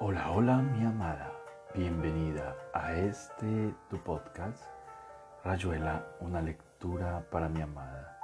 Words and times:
Hola, 0.00 0.30
hola 0.30 0.58
mi 0.58 0.86
amada, 0.86 1.32
bienvenida 1.74 2.54
a 2.72 2.92
este 2.92 3.74
tu 3.90 3.98
podcast, 3.98 4.62
Rayuela, 5.42 6.06
una 6.20 6.40
lectura 6.40 7.26
para 7.32 7.48
mi 7.48 7.60
amada. 7.60 8.16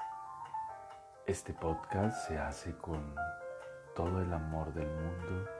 Este 1.27 1.53
podcast 1.53 2.29
se 2.29 2.39
hace 2.39 2.77
con 2.79 3.17
todo 3.97 4.23
el 4.23 4.33
amor 4.33 4.73
del 4.73 4.87
mundo 4.87 5.51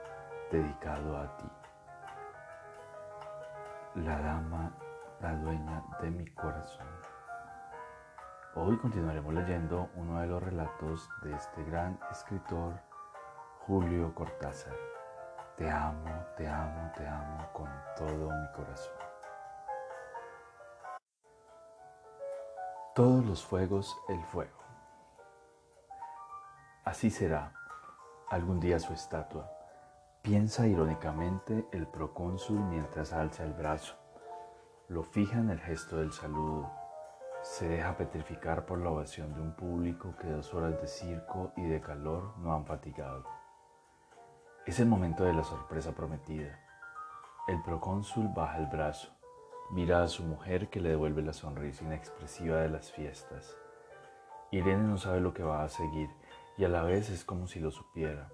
dedicado 0.49 1.17
a 1.17 1.35
ti. 1.35 1.49
La 3.95 4.17
dama, 4.17 4.71
la 5.19 5.33
dueña 5.35 5.83
de 6.01 6.11
mi 6.11 6.25
corazón. 6.27 6.87
Hoy 8.55 8.77
continuaremos 8.77 9.33
leyendo 9.33 9.89
uno 9.95 10.21
de 10.21 10.27
los 10.27 10.41
relatos 10.41 11.09
de 11.23 11.35
este 11.35 11.61
gran 11.65 11.99
escritor, 12.09 12.79
Julio 13.67 14.15
Cortázar. 14.15 14.94
Te 15.57 15.71
amo, 15.71 16.25
te 16.35 16.45
amo, 16.45 16.91
te 16.97 17.07
amo 17.07 17.49
con 17.53 17.69
todo 17.95 18.29
mi 18.29 18.51
corazón. 18.51 18.93
Todos 22.93 23.25
los 23.25 23.45
fuegos, 23.45 23.97
el 24.09 24.21
fuego. 24.25 24.59
Así 26.83 27.09
será 27.09 27.53
algún 28.29 28.59
día 28.59 28.79
su 28.79 28.91
estatua. 28.91 29.49
Piensa 30.21 30.67
irónicamente 30.67 31.65
el 31.71 31.87
procónsul 31.87 32.59
mientras 32.59 33.13
alza 33.13 33.45
el 33.45 33.53
brazo. 33.53 33.95
Lo 34.89 35.03
fija 35.03 35.37
en 35.39 35.51
el 35.51 35.61
gesto 35.61 35.97
del 35.97 36.11
saludo. 36.11 36.69
Se 37.43 37.69
deja 37.69 37.95
petrificar 37.95 38.65
por 38.65 38.79
la 38.79 38.89
ovación 38.89 39.33
de 39.33 39.41
un 39.41 39.55
público 39.55 40.17
que 40.17 40.27
dos 40.27 40.53
horas 40.53 40.81
de 40.81 40.87
circo 40.87 41.53
y 41.55 41.63
de 41.63 41.79
calor 41.79 42.37
no 42.39 42.53
han 42.53 42.65
fatigado. 42.65 43.44
Es 44.65 44.79
el 44.79 44.87
momento 44.87 45.23
de 45.23 45.33
la 45.33 45.43
sorpresa 45.43 45.91
prometida. 45.91 46.59
El 47.47 47.61
procónsul 47.61 48.29
baja 48.29 48.57
el 48.57 48.65
brazo, 48.65 49.09
mira 49.69 50.01
a 50.01 50.07
su 50.07 50.23
mujer 50.23 50.69
que 50.71 50.81
le 50.81 50.89
devuelve 50.89 51.21
la 51.21 51.33
sonrisa 51.33 51.83
inexpresiva 51.83 52.61
de 52.61 52.69
las 52.69 52.91
fiestas. 52.91 53.55
Irene 54.49 54.81
no 54.81 54.97
sabe 54.97 55.21
lo 55.21 55.35
que 55.35 55.43
va 55.43 55.63
a 55.63 55.69
seguir 55.69 56.09
y 56.57 56.63
a 56.63 56.67
la 56.67 56.81
vez 56.81 57.11
es 57.11 57.23
como 57.23 57.45
si 57.45 57.59
lo 57.59 57.69
supiera. 57.69 58.31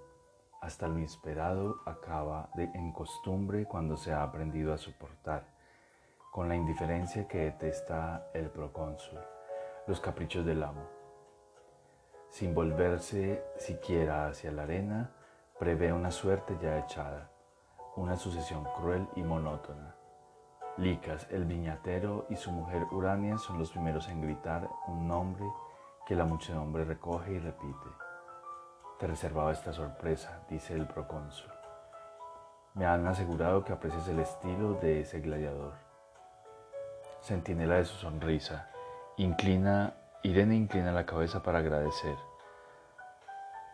Hasta 0.62 0.88
lo 0.88 0.96
inesperado 0.96 1.82
acaba 1.84 2.48
de, 2.54 2.64
en 2.64 2.92
costumbre 2.92 3.66
cuando 3.66 3.98
se 3.98 4.14
ha 4.14 4.22
aprendido 4.22 4.72
a 4.72 4.78
soportar, 4.78 5.44
con 6.30 6.48
la 6.48 6.56
indiferencia 6.56 7.28
que 7.28 7.40
detesta 7.40 8.30
el 8.32 8.48
procónsul, 8.48 9.18
los 9.86 10.00
caprichos 10.00 10.46
del 10.46 10.62
amo. 10.62 10.88
Sin 12.30 12.54
volverse 12.54 13.44
siquiera 13.58 14.28
hacia 14.28 14.50
la 14.50 14.62
arena, 14.62 15.10
prevé 15.62 15.92
una 15.92 16.10
suerte 16.10 16.58
ya 16.60 16.76
echada, 16.76 17.30
una 17.94 18.16
sucesión 18.16 18.64
cruel 18.76 19.06
y 19.14 19.22
monótona. 19.22 19.94
Licas, 20.76 21.28
el 21.30 21.44
viñatero, 21.44 22.26
y 22.28 22.34
su 22.34 22.50
mujer 22.50 22.82
Urania 22.90 23.38
son 23.38 23.60
los 23.60 23.70
primeros 23.70 24.08
en 24.08 24.22
gritar 24.22 24.68
un 24.88 25.06
nombre 25.06 25.44
que 26.04 26.16
la 26.16 26.24
muchedumbre 26.24 26.84
recoge 26.84 27.34
y 27.34 27.38
repite. 27.38 27.86
Te 28.98 29.06
reservaba 29.06 29.52
esta 29.52 29.72
sorpresa, 29.72 30.42
dice 30.50 30.74
el 30.74 30.88
procónsul. 30.88 31.52
Me 32.74 32.84
han 32.84 33.06
asegurado 33.06 33.64
que 33.64 33.72
aprecias 33.72 34.08
el 34.08 34.18
estilo 34.18 34.74
de 34.80 35.02
ese 35.02 35.20
gladiador. 35.20 35.74
Centinela 37.20 37.76
de 37.76 37.84
su 37.84 37.94
sonrisa. 37.98 38.68
Inclina, 39.16 39.94
Irene 40.24 40.56
inclina 40.56 40.90
la 40.90 41.06
cabeza 41.06 41.40
para 41.40 41.60
agradecer, 41.60 42.16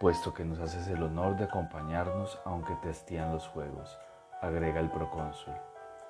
puesto 0.01 0.33
que 0.33 0.45
nos 0.45 0.61
haces 0.61 0.87
el 0.89 1.03
honor 1.03 1.37
de 1.37 1.45
acompañarnos 1.45 2.39
aunque 2.45 2.75
te 2.77 2.91
hastían 2.91 3.33
los 3.33 3.47
juegos, 3.49 3.99
agrega 4.41 4.81
el 4.81 4.91
procónsul. 4.91 5.55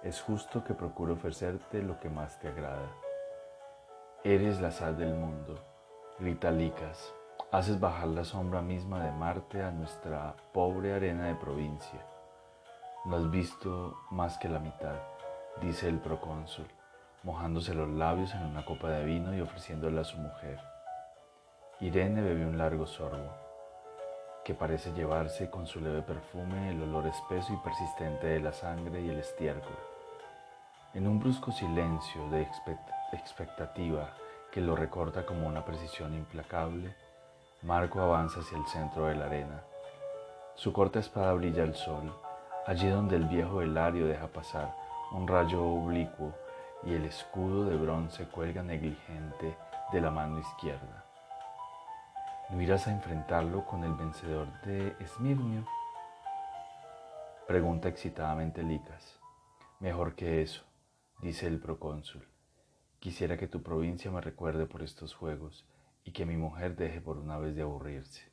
Es 0.03 0.21
justo 0.21 0.63
que 0.63 0.75
procuro 0.75 1.15
ofrecerte 1.15 1.83
lo 1.83 1.99
que 1.99 2.11
más 2.11 2.39
te 2.39 2.49
agrada. 2.49 2.89
Eres 4.25 4.61
la 4.61 4.71
sal 4.71 4.97
del 4.99 5.15
mundo, 5.15 5.55
grita 6.19 6.51
Licas 6.51 7.15
haces 7.51 7.81
bajar 7.81 8.09
la 8.09 8.25
sombra 8.25 8.61
misma 8.61 9.03
de 9.03 9.11
Marte 9.13 9.63
a 9.63 9.71
nuestra 9.71 10.35
pobre 10.53 10.93
arena 10.93 11.29
de 11.29 11.35
provincia. 11.35 12.05
No 13.07 13.17
has 13.17 13.31
visto 13.31 13.97
más 14.11 14.37
que 14.37 14.51
la 14.51 14.59
mitad, 14.59 14.97
dice 15.63 15.89
el 15.89 15.99
procónsul, 15.99 16.67
mojándose 17.23 17.75
los 17.75 17.89
labios 17.89 18.35
en 18.35 18.45
una 18.45 18.67
copa 18.67 18.91
de 18.91 19.05
vino 19.05 19.35
y 19.35 19.41
ofreciéndola 19.41 20.03
a 20.03 20.05
su 20.05 20.19
mujer. 20.19 20.61
Irene 21.81 22.21
bebe 22.21 22.45
un 22.45 22.59
largo 22.59 22.87
sorbo, 22.87 23.33
que 24.49 24.55
parece 24.55 24.95
llevarse 24.95 25.51
con 25.51 25.67
su 25.67 25.79
leve 25.79 26.01
perfume 26.01 26.71
el 26.71 26.83
olor 26.83 27.07
espeso 27.07 27.53
y 27.53 27.57
persistente 27.59 28.29
de 28.29 28.41
la 28.41 28.51
sangre 28.51 29.03
y 29.03 29.11
el 29.11 29.19
estiércol. 29.19 29.77
En 30.95 31.07
un 31.07 31.21
brusco 31.21 31.53
silencio 31.53 32.31
de 32.31 32.49
expectativa 33.13 34.09
que 34.51 34.63
lo 34.63 34.75
recorta 34.75 35.27
como 35.27 35.47
una 35.47 35.67
precisión 35.67 36.15
implacable, 36.15 36.95
Marco 37.61 38.01
avanza 38.01 38.41
hacia 38.41 38.57
el 38.57 38.67
centro 38.69 39.05
de 39.05 39.17
la 39.17 39.27
arena. 39.27 39.63
Su 40.55 40.73
corta 40.73 40.99
espada 40.99 41.35
brilla 41.35 41.65
al 41.65 41.75
sol, 41.75 42.11
allí 42.67 42.89
donde 42.89 43.17
el 43.17 43.27
viejo 43.27 43.63
Hilario 43.63 44.07
deja 44.07 44.29
pasar 44.29 44.75
un 45.13 45.29
rayo 45.29 45.63
oblicuo 45.63 46.33
y 46.85 46.95
el 46.95 47.05
escudo 47.05 47.67
de 47.67 47.77
bronce 47.77 48.25
cuelga 48.25 48.63
negligente 48.63 49.59
de 49.93 50.01
la 50.01 50.11
mano 50.11 50.39
izquierda. 50.39 51.08
¿No 52.51 52.63
irás 52.63 52.89
a 52.89 52.93
enfrentarlo 52.93 53.67
con 53.67 53.85
el 53.85 53.93
vencedor 53.93 54.49
de 54.63 54.97
Esmirnio? 55.01 55.67
Pregunta 57.47 57.89
excitadamente 57.89 58.63
Licas. 58.63 59.21
Mejor 59.81 60.15
que 60.15 60.41
eso, 60.41 60.65
dice 61.21 61.47
el 61.47 61.61
procónsul. 61.61 62.27
Quisiera 63.01 63.37
que 63.37 63.49
tu 63.49 63.63
provincia 63.63 64.11
me 64.11 64.23
recuerde 64.23 64.65
por 64.65 64.83
estos 64.83 65.15
juegos 65.15 65.69
y 66.05 66.13
que 66.13 66.25
mi 66.25 66.39
mujer 66.39 66.75
deje 66.75 67.03
por 67.03 67.19
una 67.19 67.37
vez 67.37 67.55
de 67.55 67.61
aburrirse. 67.61 68.33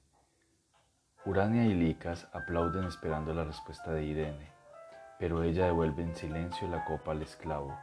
Urania 1.25 1.65
y 1.65 1.73
Licas 1.73 2.29
aplauden 2.31 2.85
esperando 2.85 3.33
la 3.33 3.43
respuesta 3.43 3.91
de 3.91 4.05
Irene, 4.05 4.49
pero 5.19 5.43
ella 5.43 5.65
devuelve 5.65 6.03
en 6.03 6.15
silencio 6.15 6.69
la 6.69 6.85
copa 6.85 7.11
al 7.11 7.21
esclavo, 7.21 7.77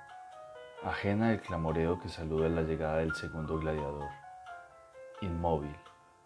ajena 0.82 1.28
al 1.28 1.42
clamoreo 1.42 2.00
que 2.00 2.08
saluda 2.08 2.48
la 2.48 2.62
llegada 2.62 2.98
del 2.98 3.14
segundo 3.14 3.58
gladiador. 3.58 4.08
Inmóvil, 5.20 5.76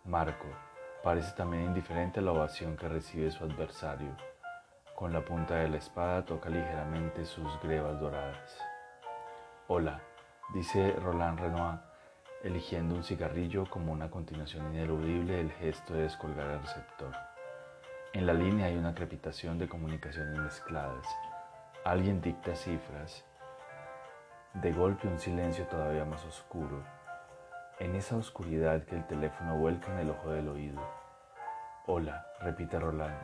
Marco 0.07 0.47
parece 1.03 1.35
también 1.35 1.65
indiferente 1.65 2.21
a 2.21 2.23
la 2.23 2.31
ovación 2.31 2.77
que 2.77 2.89
recibe 2.89 3.31
su 3.33 3.43
adversario. 3.43 4.17
Con 4.95 5.13
la 5.13 5.25
punta 5.25 5.57
de 5.57 5.69
la 5.69 5.79
espada 5.79 6.25
toca 6.25 6.49
ligeramente 6.49 7.25
sus 7.25 7.61
grebas 7.61 7.99
doradas. 7.99 8.57
Hola, 9.67 10.01
dice 10.55 10.93
Roland 11.03 11.41
Renoir 11.41 11.81
eligiendo 12.45 12.95
un 12.95 13.03
cigarrillo 13.03 13.69
como 13.69 13.93
una 13.93 14.09
continuación 14.09 14.73
ineludible 14.73 15.39
del 15.39 15.51
gesto 15.51 15.95
de 15.95 16.03
descolgar 16.03 16.51
el 16.51 16.61
receptor. 16.61 17.13
En 18.13 18.27
la 18.27 18.33
línea 18.33 18.67
hay 18.67 18.77
una 18.77 18.95
crepitación 18.95 19.59
de 19.59 19.69
comunicaciones 19.69 20.39
mezcladas. 20.39 21.07
Alguien 21.85 22.21
dicta 22.21 22.55
cifras. 22.55 23.25
De 24.55 24.73
golpe 24.73 25.09
un 25.09 25.19
silencio 25.19 25.67
todavía 25.67 26.05
más 26.05 26.25
oscuro. 26.25 26.96
En 27.79 27.95
esa 27.95 28.17
oscuridad 28.17 28.85
que 28.85 28.97
el 28.97 29.07
teléfono 29.07 29.59
vuelca 29.59 29.93
en 29.93 29.99
el 29.99 30.11
ojo 30.11 30.31
del 30.31 30.49
oído. 30.49 30.81
Hola, 31.87 32.27
repite 32.41 32.79
Roland, 32.79 33.15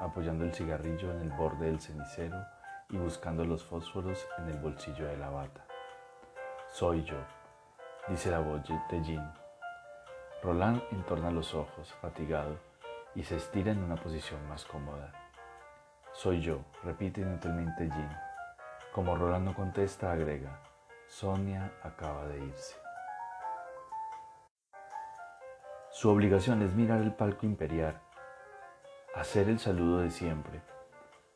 apoyando 0.00 0.44
el 0.44 0.54
cigarrillo 0.54 1.10
en 1.12 1.20
el 1.20 1.30
borde 1.30 1.66
del 1.66 1.78
cenicero 1.78 2.42
y 2.88 2.96
buscando 2.96 3.44
los 3.44 3.62
fósforos 3.62 4.26
en 4.38 4.48
el 4.48 4.58
bolsillo 4.58 5.06
de 5.06 5.18
la 5.18 5.28
bata. 5.28 5.66
Soy 6.70 7.04
yo 7.04 7.16
dice 8.08 8.30
la 8.30 8.40
voz 8.40 8.62
de 8.66 9.02
Jean. 9.02 9.32
Roland 10.42 10.82
entorna 10.90 11.30
los 11.30 11.54
ojos, 11.54 11.92
fatigado, 12.00 12.58
y 13.14 13.22
se 13.22 13.36
estira 13.36 13.72
en 13.72 13.82
una 13.82 13.96
posición 13.96 14.46
más 14.48 14.64
cómoda. 14.64 15.12
Soy 16.12 16.40
yo, 16.40 16.64
repite 16.82 17.20
inútilmente 17.20 17.88
Jean. 17.88 18.18
Como 18.92 19.16
Roland 19.16 19.44
no 19.44 19.54
contesta, 19.54 20.12
agrega, 20.12 20.60
Sonia 21.06 21.72
acaba 21.82 22.26
de 22.26 22.44
irse. 22.44 22.81
Su 26.02 26.10
obligación 26.10 26.62
es 26.62 26.74
mirar 26.74 27.00
el 27.00 27.14
palco 27.14 27.46
imperial, 27.46 28.02
hacer 29.14 29.48
el 29.48 29.60
saludo 29.60 29.98
de 29.98 30.10
siempre. 30.10 30.60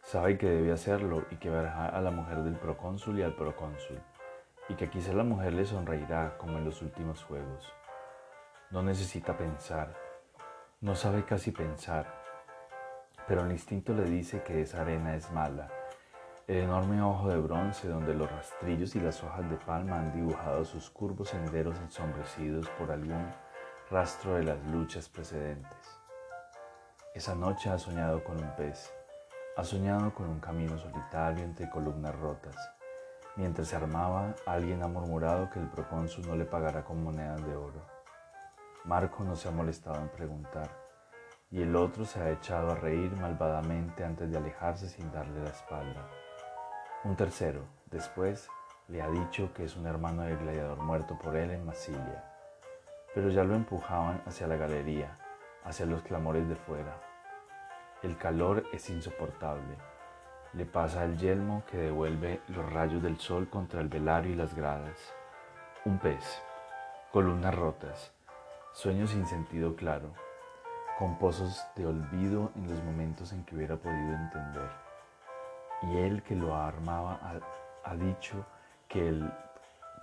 Sabe 0.02 0.38
que 0.38 0.48
debe 0.48 0.72
hacerlo 0.72 1.24
y 1.30 1.36
que 1.36 1.50
verá 1.50 1.86
a 1.86 2.00
la 2.00 2.10
mujer 2.10 2.38
del 2.42 2.56
procónsul 2.56 3.20
y 3.20 3.22
al 3.22 3.36
procónsul 3.36 4.00
y 4.68 4.74
que 4.74 4.90
quizá 4.90 5.12
la 5.12 5.22
mujer 5.22 5.52
le 5.52 5.66
sonreirá 5.66 6.36
como 6.36 6.58
en 6.58 6.64
los 6.64 6.82
últimos 6.82 7.22
juegos. 7.22 7.72
No 8.72 8.82
necesita 8.82 9.36
pensar, 9.36 9.94
no 10.80 10.96
sabe 10.96 11.24
casi 11.24 11.52
pensar, 11.52 12.12
pero 13.28 13.42
el 13.42 13.52
instinto 13.52 13.94
le 13.94 14.02
dice 14.02 14.42
que 14.42 14.62
esa 14.62 14.80
arena 14.80 15.14
es 15.14 15.30
mala. 15.30 15.68
El 16.48 16.56
enorme 16.56 17.00
ojo 17.02 17.28
de 17.28 17.38
bronce 17.38 17.86
donde 17.86 18.14
los 18.14 18.28
rastrillos 18.28 18.96
y 18.96 19.00
las 19.00 19.22
hojas 19.22 19.48
de 19.48 19.58
palma 19.58 20.00
han 20.00 20.12
dibujado 20.12 20.64
sus 20.64 20.90
curvos 20.90 21.28
senderos 21.28 21.78
ensombrecidos 21.78 22.68
por 22.70 22.90
algún 22.90 23.28
rastro 23.88 24.34
de 24.34 24.42
las 24.42 24.58
luchas 24.66 25.08
precedentes. 25.08 26.00
Esa 27.14 27.36
noche 27.36 27.70
ha 27.70 27.78
soñado 27.78 28.24
con 28.24 28.36
un 28.36 28.56
pez 28.56 28.92
Ha 29.56 29.62
soñado 29.62 30.12
con 30.12 30.28
un 30.28 30.40
camino 30.40 30.76
solitario 30.76 31.44
entre 31.44 31.70
columnas 31.70 32.14
rotas. 32.16 32.56
Mientras 33.36 33.68
se 33.68 33.76
armaba, 33.76 34.34
alguien 34.44 34.82
ha 34.82 34.88
murmurado 34.88 35.48
que 35.50 35.60
el 35.60 35.68
procónsul 35.68 36.26
no 36.26 36.34
le 36.34 36.44
pagará 36.44 36.84
con 36.84 37.02
monedas 37.02 37.46
de 37.46 37.54
oro. 37.54 37.80
Marco 38.84 39.22
no 39.22 39.36
se 39.36 39.48
ha 39.48 39.52
molestado 39.52 40.00
en 40.00 40.08
preguntar, 40.08 40.68
y 41.52 41.62
el 41.62 41.76
otro 41.76 42.04
se 42.04 42.20
ha 42.20 42.30
echado 42.30 42.72
a 42.72 42.74
reír 42.74 43.12
malvadamente 43.12 44.04
antes 44.04 44.28
de 44.28 44.36
alejarse 44.36 44.88
sin 44.88 45.12
darle 45.12 45.44
la 45.44 45.50
espalda. 45.50 46.10
Un 47.04 47.14
tercero, 47.14 47.62
después, 47.86 48.48
le 48.88 49.00
ha 49.00 49.08
dicho 49.08 49.54
que 49.54 49.64
es 49.64 49.76
un 49.76 49.86
hermano 49.86 50.22
del 50.22 50.38
gladiador 50.38 50.78
muerto 50.78 51.16
por 51.16 51.36
él 51.36 51.52
en 51.52 51.64
Masilia, 51.64 52.35
pero 53.16 53.30
ya 53.30 53.44
lo 53.44 53.54
empujaban 53.54 54.20
hacia 54.26 54.46
la 54.46 54.56
galería, 54.56 55.10
hacia 55.64 55.86
los 55.86 56.02
clamores 56.02 56.46
de 56.50 56.54
fuera. 56.54 57.00
El 58.02 58.18
calor 58.18 58.64
es 58.74 58.90
insoportable. 58.90 59.78
Le 60.52 60.66
pasa 60.66 61.02
el 61.02 61.16
yelmo 61.16 61.64
que 61.64 61.78
devuelve 61.78 62.42
los 62.48 62.70
rayos 62.70 63.02
del 63.02 63.18
sol 63.18 63.48
contra 63.48 63.80
el 63.80 63.88
velario 63.88 64.32
y 64.32 64.34
las 64.34 64.54
gradas. 64.54 65.14
Un 65.86 65.98
pez, 65.98 66.42
columnas 67.10 67.54
rotas, 67.54 68.12
sueños 68.74 69.08
sin 69.08 69.26
sentido 69.26 69.76
claro, 69.76 70.12
con 70.98 71.18
pozos 71.18 71.64
de 71.74 71.86
olvido 71.86 72.52
en 72.54 72.68
los 72.68 72.84
momentos 72.84 73.32
en 73.32 73.46
que 73.46 73.56
hubiera 73.56 73.76
podido 73.76 74.12
entender. 74.14 74.68
Y 75.84 75.96
él 76.00 76.22
que 76.22 76.36
lo 76.36 76.54
armaba 76.54 77.18
ha, 77.22 77.90
ha 77.90 77.96
dicho 77.96 78.44
que 78.88 79.08
el 79.08 79.32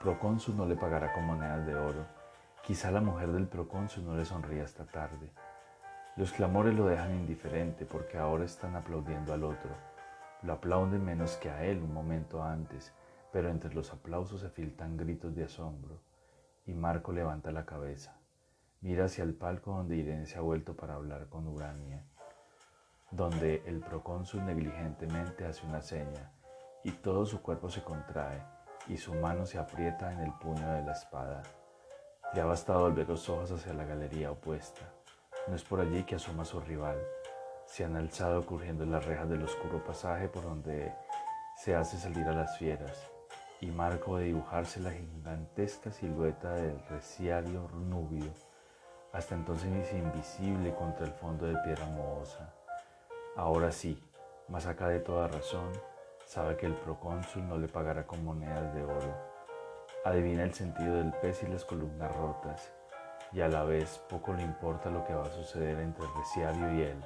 procónsul 0.01 0.57
no 0.57 0.65
le 0.65 0.75
pagará 0.75 1.13
con 1.13 1.27
monedas 1.27 1.63
de 1.67 1.75
oro. 1.75 2.12
Quizá 2.63 2.91
la 2.91 3.01
mujer 3.01 3.33
del 3.33 3.49
procónsul 3.49 4.05
no 4.05 4.15
le 4.15 4.23
sonría 4.23 4.63
esta 4.63 4.85
tarde. 4.85 5.29
Los 6.15 6.31
clamores 6.31 6.73
lo 6.73 6.85
dejan 6.85 7.13
indiferente 7.13 7.85
porque 7.85 8.17
ahora 8.17 8.45
están 8.45 8.77
aplaudiendo 8.77 9.33
al 9.33 9.43
otro. 9.43 9.71
Lo 10.43 10.53
aplauden 10.53 11.03
menos 11.03 11.35
que 11.35 11.49
a 11.49 11.65
él 11.65 11.79
un 11.79 11.93
momento 11.93 12.41
antes, 12.41 12.93
pero 13.33 13.49
entre 13.49 13.73
los 13.73 13.91
aplausos 13.91 14.39
se 14.39 14.49
filtran 14.49 14.95
gritos 14.95 15.35
de 15.35 15.43
asombro. 15.43 15.99
Y 16.65 16.73
Marco 16.73 17.11
levanta 17.11 17.51
la 17.51 17.65
cabeza. 17.65 18.15
Mira 18.79 19.05
hacia 19.05 19.25
el 19.25 19.33
palco 19.33 19.71
donde 19.71 19.97
Irene 19.97 20.25
se 20.25 20.37
ha 20.37 20.41
vuelto 20.41 20.73
para 20.73 20.93
hablar 20.93 21.27
con 21.27 21.49
Urania, 21.49 22.05
donde 23.11 23.61
el 23.65 23.81
procónsul 23.81 24.45
negligentemente 24.45 25.45
hace 25.45 25.65
una 25.65 25.81
seña 25.81 26.31
y 26.85 26.91
todo 26.91 27.25
su 27.25 27.41
cuerpo 27.41 27.69
se 27.69 27.83
contrae 27.83 28.41
y 28.87 28.95
su 28.95 29.13
mano 29.15 29.45
se 29.45 29.59
aprieta 29.59 30.13
en 30.13 30.21
el 30.21 30.31
puño 30.35 30.65
de 30.71 30.83
la 30.83 30.93
espada. 30.93 31.43
Ha 32.41 32.45
bastado 32.45 32.81
volver 32.81 33.07
los 33.07 33.29
ojos 33.29 33.51
hacia 33.51 33.73
la 33.73 33.85
galería 33.85 34.31
opuesta. 34.31 34.81
No 35.47 35.55
es 35.55 35.63
por 35.63 35.79
allí 35.79 36.03
que 36.03 36.15
asoma 36.15 36.43
su 36.43 36.59
rival. 36.59 36.97
Se 37.65 37.85
han 37.85 37.95
alzado 37.95 38.45
crujiendo 38.45 38.85
las 38.85 39.05
rejas 39.05 39.29
del 39.29 39.43
oscuro 39.43 39.83
pasaje 39.83 40.27
por 40.27 40.43
donde 40.43 40.93
se 41.55 41.73
hace 41.75 41.97
salir 41.97 42.27
a 42.27 42.33
las 42.33 42.57
fieras, 42.57 43.09
y 43.61 43.67
Marco 43.67 44.17
de 44.17 44.25
dibujarse 44.25 44.81
la 44.81 44.91
gigantesca 44.91 45.91
silueta 45.91 46.53
del 46.53 46.77
reciario 46.89 47.69
nubio, 47.71 48.31
hasta 49.13 49.35
entonces 49.35 49.93
invisible 49.93 50.73
contra 50.75 51.05
el 51.05 51.13
fondo 51.13 51.45
de 51.45 51.55
piedra 51.63 51.85
mohosa. 51.85 52.53
Ahora 53.37 53.71
sí, 53.71 53.97
más 54.49 54.65
acá 54.65 54.89
de 54.89 54.99
toda 54.99 55.29
razón, 55.29 55.71
sabe 56.25 56.57
que 56.57 56.65
el 56.65 56.75
procónsul 56.75 57.47
no 57.47 57.57
le 57.57 57.69
pagará 57.69 58.05
con 58.05 58.25
monedas 58.25 58.73
de 58.75 58.83
oro. 58.83 59.32
Adivina 60.05 60.43
el 60.43 60.53
sentido 60.53 60.95
del 60.95 61.13
pez 61.13 61.43
y 61.43 61.47
las 61.47 61.63
columnas 61.63 62.13
rotas 62.13 62.73
y 63.31 63.39
a 63.39 63.47
la 63.47 63.63
vez 63.63 63.99
poco 64.09 64.33
le 64.33 64.43
importa 64.43 64.89
lo 64.89 65.05
que 65.05 65.13
va 65.13 65.23
a 65.23 65.31
suceder 65.31 65.79
entre 65.79 66.03
el 66.03 66.13
reciario 66.13 66.73
y 66.73 66.81
él. 66.81 67.01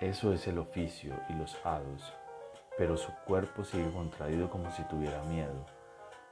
Eso 0.00 0.32
es 0.32 0.46
el 0.48 0.58
oficio 0.58 1.14
y 1.28 1.34
los 1.34 1.54
hados, 1.62 2.14
pero 2.78 2.96
su 2.96 3.12
cuerpo 3.26 3.64
sigue 3.64 3.92
contraído 3.92 4.48
como 4.48 4.70
si 4.70 4.82
tuviera 4.84 5.22
miedo. 5.24 5.66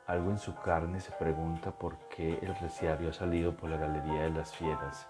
Algo 0.06 0.31
en 0.31 0.38
su 0.38 0.55
carne 0.56 1.00
se 1.00 1.12
pregunta 1.12 1.70
por 1.70 1.99
qué 2.09 2.38
el 2.41 2.55
reciario 2.56 3.11
ha 3.11 3.12
salido 3.12 3.55
por 3.55 3.69
la 3.69 3.76
galería 3.76 4.23
de 4.23 4.31
las 4.31 4.55
fieras. 4.55 5.06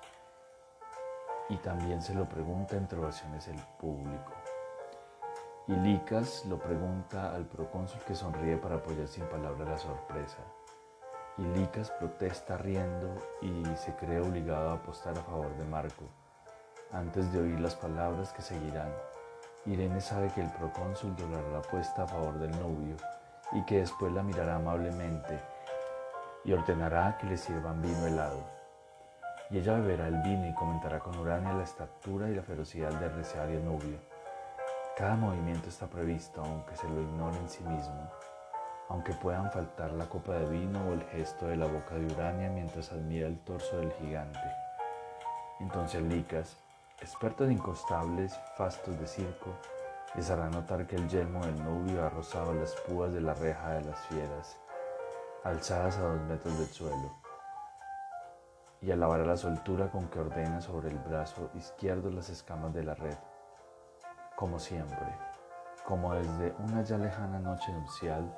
Y 1.49 1.57
también 1.59 2.03
se 2.03 2.17
lo 2.17 2.29
pregunta 2.29 2.77
entre 2.77 2.99
ovaciones 2.99 3.47
el 3.47 3.61
público. 3.79 4.38
Y 5.69 5.77
Licas 5.77 6.45
lo 6.47 6.59
pregunta 6.59 7.35
al 7.35 7.47
procónsul 7.47 8.01
que 8.01 8.15
sonríe 8.15 8.57
para 8.57 8.77
apoyar 8.77 9.07
sin 9.07 9.25
palabras 9.25 9.69
la 9.69 9.79
sorpresa 9.79 10.39
y 11.39 11.43
Licas 11.43 11.91
protesta 11.93 12.59
riendo 12.59 13.15
y 13.41 13.65
se 13.77 13.95
cree 13.95 14.21
obligado 14.21 14.71
a 14.71 14.75
apostar 14.75 15.17
a 15.17 15.23
favor 15.23 15.57
de 15.57 15.65
Marco. 15.65 16.05
Antes 16.93 17.33
de 17.33 17.41
oír 17.41 17.61
las 17.61 17.77
palabras 17.77 18.33
que 18.33 18.43
seguirán, 18.43 18.93
Irene 19.65 20.01
sabe 20.01 20.31
que 20.35 20.41
el 20.41 20.51
procónsul 20.51 21.15
doblará 21.15 21.49
la 21.51 21.59
apuesta 21.59 22.03
a 22.03 22.09
favor 22.09 22.39
del 22.39 22.51
novio 22.59 22.97
y 23.53 23.65
que 23.65 23.81
después 23.81 24.13
la 24.13 24.23
mirará 24.23 24.57
amablemente 24.57 25.39
y 26.45 26.53
ordenará 26.53 27.17
que 27.19 27.27
le 27.27 27.37
sirvan 27.37 27.81
vino 27.81 28.07
helado. 28.07 28.43
Y 29.51 29.59
ella 29.59 29.75
beberá 29.75 30.09
el 30.09 30.21
vino 30.23 30.49
y 30.49 30.55
comentará 30.55 30.99
con 30.99 31.17
Urania 31.19 31.53
la 31.53 31.65
estatura 31.65 32.29
y 32.29 32.35
la 32.35 32.43
ferocidad 32.43 32.93
del 32.95 33.15
reciario 33.15 33.61
novio. 33.61 34.08
Cada 34.99 35.15
movimiento 35.17 35.69
está 35.69 35.87
previsto, 35.87 36.43
aunque 36.43 36.77
se 36.77 36.89
lo 36.89 37.01
ignore 37.01 37.39
en 37.39 37.49
sí 37.49 37.63
mismo 37.63 38.11
aunque 38.89 39.13
puedan 39.13 39.51
faltar 39.51 39.93
la 39.93 40.07
copa 40.07 40.33
de 40.35 40.47
vino 40.47 40.81
o 40.89 40.93
el 40.93 41.03
gesto 41.05 41.47
de 41.47 41.57
la 41.57 41.67
boca 41.67 41.95
de 41.95 42.07
Urania 42.07 42.49
mientras 42.51 42.91
admira 42.93 43.27
el 43.27 43.39
torso 43.41 43.79
del 43.79 43.93
gigante. 43.93 44.41
Entonces 45.61 46.03
Licas, 46.03 46.57
experto 47.01 47.45
en 47.45 47.53
incostables 47.53 48.39
fastos 48.57 48.99
de 48.99 49.07
circo, 49.07 49.51
les 50.15 50.31
hará 50.31 50.49
notar 50.49 50.87
que 50.87 50.97
el 50.97 51.09
yelmo 51.09 51.45
del 51.45 51.63
novio 51.63 52.03
ha 52.03 52.09
rozado 52.09 52.55
las 52.55 52.75
púas 52.89 53.13
de 53.13 53.21
la 53.21 53.35
reja 53.35 53.75
de 53.75 53.85
las 53.85 53.99
fieras, 54.07 54.59
alzadas 55.45 55.99
a 55.99 56.03
dos 56.03 56.21
metros 56.23 56.59
del 56.59 56.69
suelo, 56.69 57.13
y 58.81 58.91
alabará 58.91 59.27
la 59.27 59.37
soltura 59.37 59.91
con 59.91 60.09
que 60.09 60.21
ordena 60.21 60.63
sobre 60.63 60.89
el 60.89 60.99
brazo 60.99 61.51
izquierdo 61.55 62.11
las 62.11 62.31
escamas 62.31 62.73
de 62.73 62.85
la 62.85 62.95
red. 62.95 63.17
Como 64.39 64.61
siempre, 64.61 65.17
como 65.85 66.15
desde 66.15 66.55
una 66.61 66.85
ya 66.85 66.97
lejana 66.97 67.41
noche 67.41 67.73
nupcial, 67.73 68.33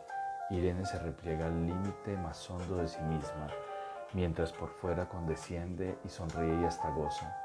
Irene 0.48 0.86
se 0.86 0.98
repliega 0.98 1.44
al 1.44 1.66
límite 1.66 2.16
más 2.16 2.48
hondo 2.48 2.76
de 2.76 2.88
sí 2.88 3.02
misma, 3.02 3.48
mientras 4.14 4.50
por 4.50 4.70
fuera 4.70 5.06
condesciende 5.10 5.98
y 6.02 6.08
sonríe 6.08 6.58
y 6.58 6.64
hasta 6.64 6.88
goza. 6.88 7.36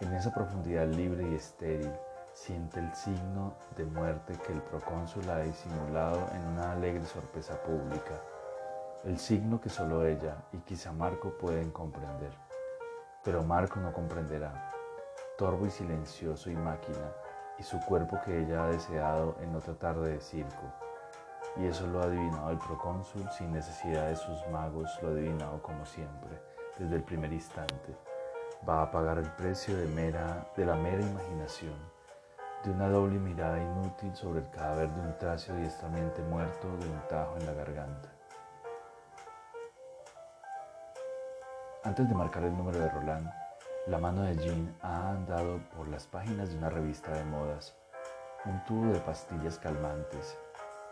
En 0.00 0.14
esa 0.14 0.32
profundidad 0.32 0.86
libre 0.86 1.28
y 1.28 1.34
estéril, 1.34 1.90
siente 2.34 2.78
el 2.78 2.94
signo 2.94 3.54
de 3.76 3.84
muerte 3.84 4.34
que 4.46 4.52
el 4.52 4.62
procónsul 4.62 5.28
ha 5.28 5.40
disimulado 5.40 6.24
en 6.36 6.46
una 6.52 6.70
alegre 6.70 7.04
sorpresa 7.04 7.60
pública, 7.64 8.14
el 9.02 9.18
signo 9.18 9.60
que 9.60 9.70
solo 9.70 10.06
ella 10.06 10.36
y 10.52 10.58
quizá 10.58 10.92
Marco 10.92 11.36
pueden 11.36 11.72
comprender. 11.72 12.30
Pero 13.24 13.42
Marco 13.42 13.80
no 13.80 13.92
comprenderá, 13.92 14.70
torvo 15.36 15.66
y 15.66 15.70
silencioso 15.70 16.48
y 16.48 16.54
máquina, 16.54 17.12
y 17.58 17.62
su 17.62 17.80
cuerpo 17.80 18.18
que 18.24 18.40
ella 18.40 18.64
ha 18.64 18.68
deseado 18.68 19.36
en 19.40 19.54
otra 19.54 19.74
tarde 19.74 20.12
de 20.12 20.20
circo 20.20 20.88
y 21.58 21.66
eso 21.66 21.86
lo 21.86 22.00
ha 22.00 22.04
adivinado 22.04 22.50
el 22.50 22.58
procónsul 22.58 23.28
sin 23.30 23.52
necesidad 23.52 24.08
de 24.08 24.16
sus 24.16 24.46
magos, 24.48 24.96
lo 25.02 25.08
ha 25.08 25.12
adivinado 25.12 25.60
como 25.60 25.84
siempre, 25.84 26.40
desde 26.78 26.96
el 26.96 27.02
primer 27.02 27.32
instante. 27.32 27.96
Va 28.68 28.82
a 28.82 28.90
pagar 28.90 29.18
el 29.18 29.30
precio 29.32 29.76
de, 29.76 29.86
mera, 29.86 30.46
de 30.56 30.64
la 30.64 30.76
mera 30.76 31.02
imaginación, 31.02 31.74
de 32.64 32.70
una 32.70 32.88
doble 32.88 33.18
mirada 33.18 33.58
inútil 33.60 34.14
sobre 34.14 34.40
el 34.40 34.50
cadáver 34.50 34.90
de 34.90 35.00
un 35.00 35.18
tracio 35.18 35.54
diestramente 35.56 36.22
muerto 36.22 36.68
de 36.76 36.88
un 36.88 37.00
tajo 37.08 37.36
en 37.38 37.46
la 37.46 37.52
garganta. 37.54 38.08
Antes 41.84 42.08
de 42.08 42.14
marcar 42.14 42.44
el 42.44 42.56
número 42.56 42.78
de 42.78 42.88
Roland, 42.88 43.30
la 43.88 43.96
mano 43.96 44.22
de 44.22 44.36
Jean 44.36 44.76
ha 44.82 45.12
andado 45.12 45.60
por 45.74 45.88
las 45.88 46.06
páginas 46.06 46.50
de 46.50 46.58
una 46.58 46.68
revista 46.68 47.10
de 47.10 47.24
modas, 47.24 47.74
un 48.44 48.62
tubo 48.66 48.92
de 48.92 49.00
pastillas 49.00 49.58
calmantes, 49.58 50.36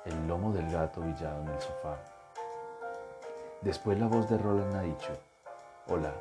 el 0.06 0.26
lomo 0.26 0.50
del 0.50 0.70
gato 0.70 1.02
villado 1.02 1.42
en 1.42 1.48
el 1.48 1.60
sofá. 1.60 1.98
Después 3.60 3.98
la 3.98 4.06
voz 4.06 4.30
de 4.30 4.38
Roland 4.38 4.74
ha 4.74 4.80
dicho, 4.80 5.12
hola, 5.88 6.14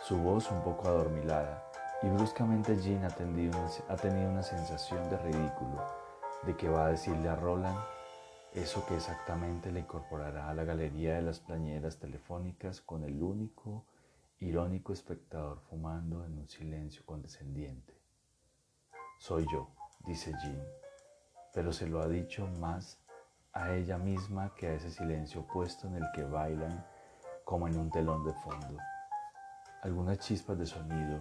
su 0.00 0.16
voz 0.16 0.50
un 0.50 0.62
poco 0.62 0.88
adormilada, 0.88 1.62
y 2.02 2.08
bruscamente 2.08 2.78
Jean 2.78 3.04
ha, 3.04 3.08
ha 3.08 3.96
tenido 3.96 4.30
una 4.30 4.42
sensación 4.42 5.10
de 5.10 5.18
ridículo, 5.18 5.84
de 6.44 6.56
que 6.56 6.70
va 6.70 6.86
a 6.86 6.90
decirle 6.90 7.28
a 7.28 7.36
Roland 7.36 7.78
eso 8.54 8.86
que 8.86 8.96
exactamente 8.96 9.70
le 9.70 9.80
incorporará 9.80 10.48
a 10.48 10.54
la 10.54 10.64
galería 10.64 11.16
de 11.16 11.22
las 11.22 11.40
plañeras 11.40 11.98
telefónicas 11.98 12.80
con 12.80 13.04
el 13.04 13.22
único 13.22 13.84
irónico 14.40 14.92
espectador 14.92 15.60
fumando 15.70 16.24
en 16.24 16.38
un 16.38 16.48
silencio 16.48 17.04
condescendiente. 17.04 18.00
Soy 19.18 19.46
yo, 19.50 19.70
dice 20.00 20.32
Jean, 20.42 20.62
pero 21.54 21.72
se 21.72 21.86
lo 21.88 22.00
ha 22.00 22.08
dicho 22.08 22.46
más 22.58 22.98
a 23.52 23.72
ella 23.72 23.96
misma 23.98 24.54
que 24.54 24.66
a 24.66 24.74
ese 24.74 24.90
silencio 24.90 25.40
opuesto 25.40 25.86
en 25.88 25.96
el 25.96 26.04
que 26.14 26.24
bailan 26.24 26.86
como 27.44 27.66
en 27.68 27.78
un 27.78 27.90
telón 27.90 28.24
de 28.24 28.34
fondo. 28.34 28.78
Algunas 29.82 30.18
chispas 30.18 30.58
de 30.58 30.66
sonido, 30.66 31.20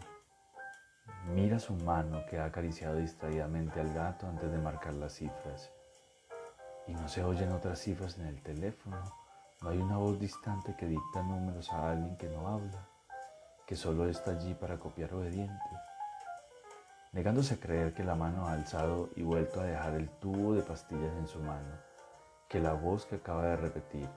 Mira 1.33 1.59
su 1.59 1.73
mano 1.73 2.23
que 2.29 2.39
ha 2.39 2.45
acariciado 2.45 2.97
distraídamente 2.97 3.79
al 3.79 3.93
gato 3.93 4.27
antes 4.27 4.51
de 4.51 4.57
marcar 4.57 4.93
las 4.93 5.13
cifras. 5.13 5.71
Y 6.87 6.93
no 6.93 7.07
se 7.07 7.23
oyen 7.23 7.51
otras 7.51 7.79
cifras 7.79 8.17
en 8.19 8.27
el 8.27 8.41
teléfono. 8.41 9.01
No 9.61 9.69
hay 9.69 9.79
una 9.79 9.97
voz 9.97 10.19
distante 10.19 10.75
que 10.77 10.85
dicta 10.85 11.23
números 11.23 11.71
a 11.71 11.91
alguien 11.91 12.15
que 12.17 12.29
no 12.29 12.47
habla, 12.47 12.87
que 13.65 13.75
solo 13.75 14.07
está 14.07 14.31
allí 14.31 14.53
para 14.53 14.77
copiar 14.77 15.13
obediente. 15.13 15.53
Negándose 17.13 17.55
a 17.55 17.59
creer 17.59 17.93
que 17.93 18.03
la 18.03 18.15
mano 18.15 18.47
ha 18.47 18.53
alzado 18.53 19.09
y 19.15 19.23
vuelto 19.23 19.61
a 19.61 19.63
dejar 19.63 19.95
el 19.95 20.09
tubo 20.19 20.53
de 20.53 20.61
pastillas 20.61 21.13
en 21.17 21.27
su 21.27 21.39
mano, 21.39 21.79
que 22.47 22.59
la 22.59 22.73
voz 22.73 23.05
que 23.05 23.15
acaba 23.15 23.45
de 23.45 23.55
repetir, 23.55 24.09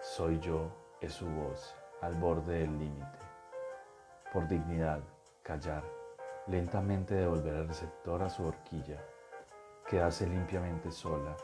soy 0.00 0.38
yo, 0.40 0.70
es 1.00 1.14
su 1.14 1.26
voz, 1.26 1.74
al 2.02 2.14
borde 2.14 2.58
del 2.58 2.78
límite. 2.78 3.18
Por 4.32 4.48
dignidad, 4.48 5.00
callar, 5.42 5.84
lentamente 6.46 7.14
devolver 7.14 7.54
el 7.54 7.68
receptor 7.68 8.22
a 8.22 8.28
su 8.28 8.44
horquilla, 8.44 9.00
quedarse 9.88 10.26
limpiamente 10.26 10.90
sola. 10.90 11.36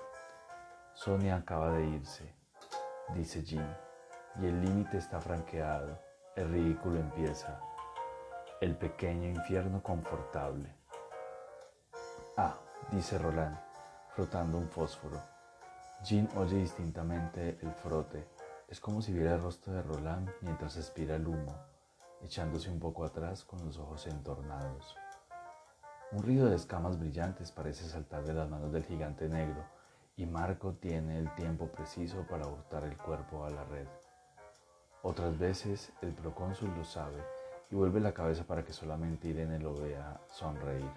Sonia 0.93 1.37
acaba 1.37 1.71
de 1.71 1.87
irse, 1.87 2.35
dice 3.15 3.43
Jim, 3.43 3.67
y 4.41 4.47
el 4.47 4.61
límite 4.61 4.99
está 4.99 5.21
franqueado, 5.21 6.06
el 6.37 6.49
ridículo 6.51 7.01
empieza, 7.01 7.61
el 8.61 8.77
pequeño 8.77 9.29
infierno 9.29 9.83
confortable. 9.83 10.75
Ah, 12.37 12.57
dice 12.93 13.19
Roland, 13.19 13.59
frotando 14.15 14.59
un 14.59 14.69
fósforo. 14.69 15.21
Jean 16.05 16.29
oye 16.37 16.59
distintamente 16.59 17.59
el 17.63 17.73
frote. 17.73 18.29
Es 18.69 18.81
como 18.81 19.03
si 19.03 19.13
viera 19.13 19.35
el 19.35 19.43
rostro 19.43 19.73
de 19.73 19.83
Roland 19.83 20.29
mientras 20.43 20.77
expira 20.77 21.17
el 21.17 21.27
humo 21.27 21.55
echándose 22.23 22.71
un 22.71 22.79
poco 22.79 23.05
atrás 23.05 23.45
con 23.45 23.65
los 23.65 23.79
ojos 23.79 24.07
entornados. 24.07 24.97
Un 26.13 26.23
ruido 26.23 26.49
de 26.49 26.57
escamas 26.57 26.99
brillantes 26.99 27.53
parece 27.53 27.89
saltar 27.89 28.25
de 28.25 28.35
las 28.35 28.49
manos 28.49 28.73
del 28.73 28.85
gigante 28.85 29.29
negro 29.29 29.65
y 30.17 30.27
Marco 30.27 30.75
tiene 30.75 31.19
el 31.19 31.35
tiempo 31.35 31.67
preciso 31.69 32.27
para 32.27 32.47
hurtar 32.47 32.85
el 32.85 32.97
cuerpo 32.97 33.45
a 33.45 33.51
la 33.51 33.65
red. 33.65 33.87
Otras 35.03 35.39
veces 35.39 35.93
el 36.03 36.13
procónsul 36.13 36.75
lo 36.77 36.85
sabe 36.85 37.23
y 37.71 37.75
vuelve 37.75 38.01
la 38.01 38.13
cabeza 38.13 38.45
para 38.45 38.65
que 38.65 38.73
solamente 38.73 39.29
Irene 39.29 39.59
lo 39.59 39.75
vea 39.75 40.21
sonreír. 40.29 40.91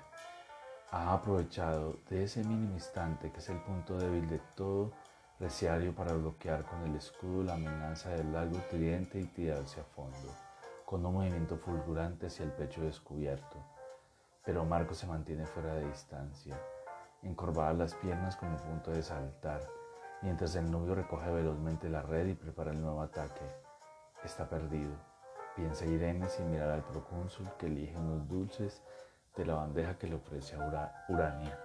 Ha 0.91 1.13
aprovechado 1.13 1.97
de 2.09 2.23
ese 2.23 2.43
mínimo 2.43 2.73
instante 2.73 3.31
que 3.31 3.39
es 3.39 3.49
el 3.49 3.61
punto 3.61 3.97
débil 3.97 4.27
de 4.29 4.39
todo 4.55 4.91
reciario 5.39 5.93
para 5.95 6.13
bloquear 6.13 6.65
con 6.65 6.81
el 6.83 6.95
escudo 6.95 7.43
la 7.43 7.53
amenaza 7.53 8.09
del 8.09 8.33
largo 8.33 8.57
tridente 8.69 9.19
y 9.19 9.25
tirarse 9.25 9.79
a 9.79 9.83
fondo 9.83 10.49
con 10.89 11.05
un 11.05 11.13
movimiento 11.13 11.55
fulgurante 11.55 12.25
hacia 12.25 12.45
el 12.45 12.51
pecho 12.51 12.81
descubierto. 12.81 13.57
Pero 14.43 14.65
Marco 14.65 14.95
se 14.95 15.05
mantiene 15.05 15.45
fuera 15.45 15.75
de 15.75 15.85
distancia, 15.85 16.59
encorvada 17.21 17.73
las 17.73 17.93
piernas 17.93 18.35
como 18.35 18.57
punto 18.57 18.89
de 18.89 19.03
saltar, 19.03 19.61
mientras 20.23 20.55
el 20.55 20.71
novio 20.71 20.95
recoge 20.95 21.29
velozmente 21.29 21.89
la 21.89 22.01
red 22.01 22.25
y 22.29 22.33
prepara 22.33 22.71
el 22.71 22.81
nuevo 22.81 23.03
ataque. 23.03 23.68
Está 24.23 24.49
perdido, 24.49 24.91
piensa 25.55 25.85
Irene 25.85 26.27
sin 26.27 26.51
mirar 26.51 26.71
al 26.71 26.83
procónsul 26.83 27.47
que 27.57 27.67
elige 27.67 27.97
unos 27.97 28.27
dulces 28.27 28.83
de 29.35 29.45
la 29.45 29.55
bandeja 29.55 29.97
que 29.97 30.07
le 30.07 30.15
ofrece 30.15 30.57
a 30.57 30.93
Urania. 31.07 31.57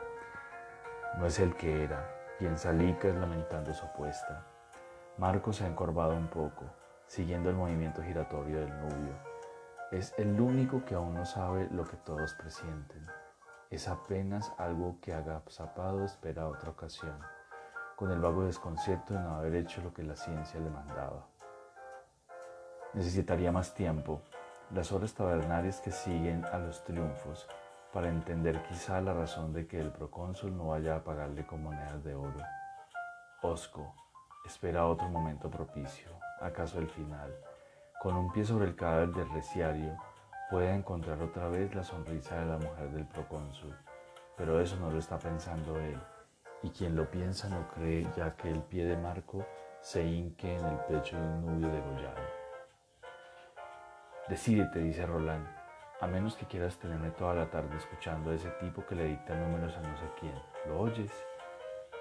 No 1.19 1.27
es 1.27 1.41
el 1.41 1.57
que 1.57 1.83
era, 1.83 2.09
piensa 2.39 2.73
Licas 2.73 3.15
lamentando 3.17 3.75
su 3.75 3.85
apuesta. 3.85 4.47
Marco 5.19 5.53
se 5.53 5.65
ha 5.65 5.69
encorvado 5.69 6.17
un 6.17 6.29
poco, 6.29 6.65
siguiendo 7.07 7.51
el 7.51 7.57
movimiento 7.57 8.03
giratorio 8.03 8.61
del 8.61 8.81
nubio. 8.81 9.15
Es 9.91 10.15
el 10.17 10.41
único 10.41 10.85
que 10.85 10.95
aún 10.95 11.15
no 11.15 11.27
sabe 11.27 11.69
lo 11.71 11.85
que 11.85 11.97
todos 11.97 12.35
presienten. 12.35 13.05
Es 13.71 13.89
apenas 13.89 14.53
algo 14.59 14.99
que 15.01 15.13
agazapado 15.13 16.05
espera 16.05 16.49
otra 16.49 16.71
ocasión, 16.71 17.19
con 17.97 18.13
el 18.13 18.21
vago 18.21 18.45
desconcierto 18.45 19.15
de 19.15 19.21
no 19.21 19.37
haber 19.37 19.57
hecho 19.57 19.83
lo 19.83 19.93
que 19.93 20.05
la 20.05 20.15
ciencia 20.15 20.61
le 20.61 20.71
mandaba. 20.71 21.27
Necesitaría 22.95 23.51
más 23.51 23.75
tiempo, 23.75 24.23
las 24.73 24.93
horas 24.93 25.15
tabernarias 25.15 25.81
que 25.81 25.91
siguen 25.91 26.45
a 26.45 26.59
los 26.59 26.85
triunfos, 26.85 27.49
para 27.93 28.09
entender 28.09 28.63
quizá 28.63 29.01
la 29.01 29.13
razón 29.13 29.53
de 29.53 29.67
que 29.67 29.81
el 29.81 29.91
procónsul 29.91 30.57
no 30.57 30.69
vaya 30.69 30.97
a 30.97 31.03
pagarle 31.03 31.45
con 31.45 31.63
monedas 31.63 32.05
de 32.05 32.15
oro. 32.15 32.41
Osco 33.43 33.95
espera 34.47 34.87
otro 34.87 35.09
momento 35.09 35.51
propicio, 35.51 36.09
acaso 36.41 36.79
el 36.79 36.89
final. 36.89 37.35
Con 38.01 38.15
un 38.15 38.33
pie 38.33 38.45
sobre 38.45 38.67
el 38.67 38.77
cadáver 38.77 39.13
del 39.13 39.31
reciario, 39.31 39.97
puede 40.49 40.73
encontrar 40.73 41.21
otra 41.21 41.49
vez 41.49 41.75
la 41.75 41.83
sonrisa 41.83 42.37
de 42.37 42.47
la 42.47 42.59
mujer 42.59 42.91
del 42.91 43.07
procónsul. 43.07 43.75
Pero 44.37 44.61
eso 44.61 44.77
no 44.77 44.91
lo 44.91 44.99
está 44.99 45.19
pensando 45.19 45.81
él, 45.81 45.99
y 46.63 46.71
quien 46.71 46.95
lo 46.95 47.11
piensa 47.11 47.49
no 47.49 47.67
cree 47.75 48.07
ya 48.17 48.37
que 48.37 48.51
el 48.51 48.63
pie 48.63 48.85
de 48.85 48.97
Marco 48.97 49.45
se 49.81 50.05
hinque 50.05 50.57
en 50.57 50.65
el 50.65 50.77
pecho 50.81 51.17
de 51.17 51.23
un 51.23 51.47
nubio 51.47 51.73
degollado. 51.73 52.44
Decídete, 54.27 54.79
dice 54.79 55.05
Roland, 55.05 55.47
a 56.01 56.07
menos 56.07 56.35
que 56.35 56.47
quieras 56.47 56.79
tenerme 56.79 57.11
toda 57.11 57.35
la 57.35 57.51
tarde 57.51 57.77
escuchando 57.77 58.31
a 58.31 58.35
ese 58.35 58.49
tipo 58.53 58.87
que 58.87 58.95
le 58.95 59.05
dicta 59.05 59.35
números 59.35 59.77
a 59.77 59.83
no 59.83 59.95
sé 59.99 60.07
quién. 60.19 60.35
¿Lo 60.67 60.81
oyes? 60.81 61.13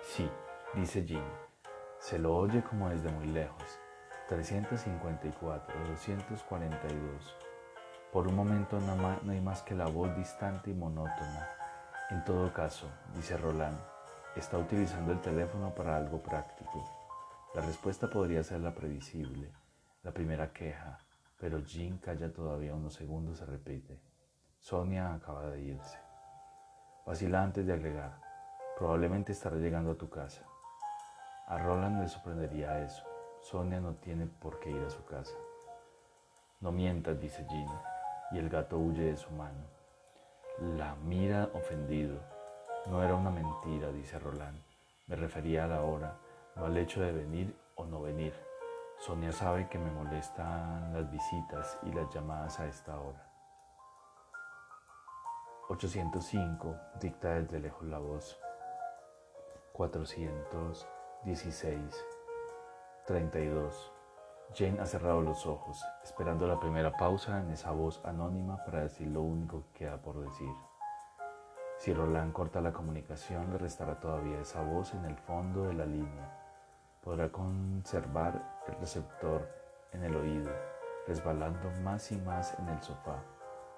Sí, 0.03 0.31
dice 0.73 1.03
Jim. 1.03 1.23
Se 1.99 2.17
lo 2.17 2.33
oye 2.33 2.63
como 2.63 2.89
desde 2.89 3.11
muy 3.11 3.27
lejos. 3.27 3.77
354, 4.29 5.75
242. 5.89 7.37
Por 8.13 8.29
un 8.29 8.35
momento 8.37 8.79
no 8.79 9.31
hay 9.31 9.41
más 9.41 9.61
que 9.63 9.75
la 9.75 9.87
voz 9.87 10.15
distante 10.15 10.71
y 10.71 10.73
monótona. 10.73 11.49
En 12.09 12.23
todo 12.23 12.53
caso, 12.53 12.89
dice 13.13 13.35
Roland, 13.35 13.77
está 14.37 14.57
utilizando 14.57 15.11
el 15.11 15.19
teléfono 15.19 15.75
para 15.75 15.97
algo 15.97 16.23
práctico. 16.23 16.89
La 17.53 17.61
respuesta 17.63 18.09
podría 18.09 18.43
ser 18.43 18.61
la 18.61 18.73
previsible, 18.73 19.51
la 20.03 20.11
primera 20.11 20.53
queja, 20.53 20.99
pero 21.43 21.59
Jean 21.59 21.97
calla 21.97 22.31
todavía 22.31 22.73
unos 22.73 22.93
segundos 22.93 23.41
y 23.41 23.43
repite. 23.43 23.99
Sonia 24.61 25.13
acaba 25.13 25.47
de 25.47 25.59
irse. 25.59 25.99
Vacila 27.05 27.43
antes 27.43 27.65
de 27.65 27.73
agregar. 27.73 28.13
Probablemente 28.77 29.33
estará 29.33 29.57
llegando 29.57 29.91
a 29.91 29.97
tu 29.97 30.09
casa. 30.09 30.45
A 31.47 31.57
Roland 31.57 32.01
le 32.01 32.07
sorprendería 32.07 32.81
eso. 32.85 33.03
Sonia 33.41 33.81
no 33.81 33.95
tiene 33.95 34.25
por 34.25 34.61
qué 34.61 34.71
ir 34.71 34.81
a 34.83 34.89
su 34.89 35.03
casa. 35.03 35.35
No 36.61 36.71
mientas, 36.71 37.19
dice 37.19 37.45
Jean, 37.49 37.67
y 38.31 38.37
el 38.37 38.47
gato 38.47 38.77
huye 38.77 39.03
de 39.03 39.17
su 39.17 39.29
mano. 39.31 39.65
La 40.77 40.95
mira 40.95 41.49
ofendido. 41.53 42.21
No 42.85 43.03
era 43.03 43.15
una 43.15 43.31
mentira, 43.31 43.91
dice 43.91 44.17
Roland. 44.17 44.61
Me 45.07 45.17
refería 45.17 45.65
a 45.65 45.67
la 45.67 45.81
hora, 45.81 46.15
no 46.55 46.63
al 46.63 46.77
hecho 46.77 47.01
de 47.01 47.11
venir 47.11 47.53
o 47.75 47.83
no 47.85 48.01
venir. 48.01 48.33
Sonia 49.05 49.33
sabe 49.33 49.67
que 49.67 49.77
me 49.77 49.91
molestan 49.91 50.93
las 50.93 51.11
visitas 51.11 51.77
y 51.83 51.91
las 51.91 52.09
llamadas 52.15 52.57
a 52.61 52.67
esta 52.67 52.97
hora. 52.97 53.29
805 55.67 56.73
dicta 57.01 57.33
desde 57.33 57.59
lejos 57.59 57.83
la 57.83 57.99
voz. 57.99 58.39
416 59.73 62.05
32. 63.05 63.91
Jane 64.55 64.79
ha 64.79 64.85
cerrado 64.85 65.19
los 65.19 65.45
ojos, 65.47 65.83
esperando 66.01 66.47
la 66.47 66.61
primera 66.61 66.95
pausa 66.95 67.41
en 67.41 67.51
esa 67.51 67.71
voz 67.71 67.99
anónima 68.05 68.63
para 68.63 68.83
decir 68.83 69.09
lo 69.09 69.21
único 69.21 69.63
que 69.63 69.79
queda 69.79 69.97
por 69.97 70.21
decir. 70.21 70.55
Si 71.77 71.93
Roland 71.93 72.31
corta 72.31 72.61
la 72.61 72.71
comunicación, 72.71 73.51
le 73.51 73.57
restará 73.57 73.99
todavía 73.99 74.39
esa 74.39 74.61
voz 74.61 74.93
en 74.93 75.03
el 75.03 75.17
fondo 75.17 75.63
de 75.63 75.73
la 75.73 75.85
línea. 75.85 76.39
Podrá 77.03 77.29
conservar 77.33 78.52
el 78.67 78.75
receptor 78.75 79.47
en 79.91 80.03
el 80.03 80.15
oído, 80.15 80.51
resbalando 81.07 81.69
más 81.81 82.11
y 82.11 82.17
más 82.17 82.57
en 82.59 82.69
el 82.69 82.81
sofá, 82.81 83.17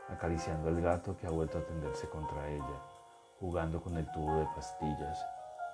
acariciando 0.10 0.70
al 0.70 0.82
gato 0.82 1.18
que 1.18 1.28
ha 1.28 1.32
vuelto 1.32 1.58
a 1.58 1.66
tenderse 1.66 2.08
contra 2.10 2.48
ella, 2.50 2.82
jugando 3.40 3.82
con 3.82 3.98
el 3.98 4.10
tubo 4.12 4.40
de 4.40 4.46
pastillas, 4.56 5.26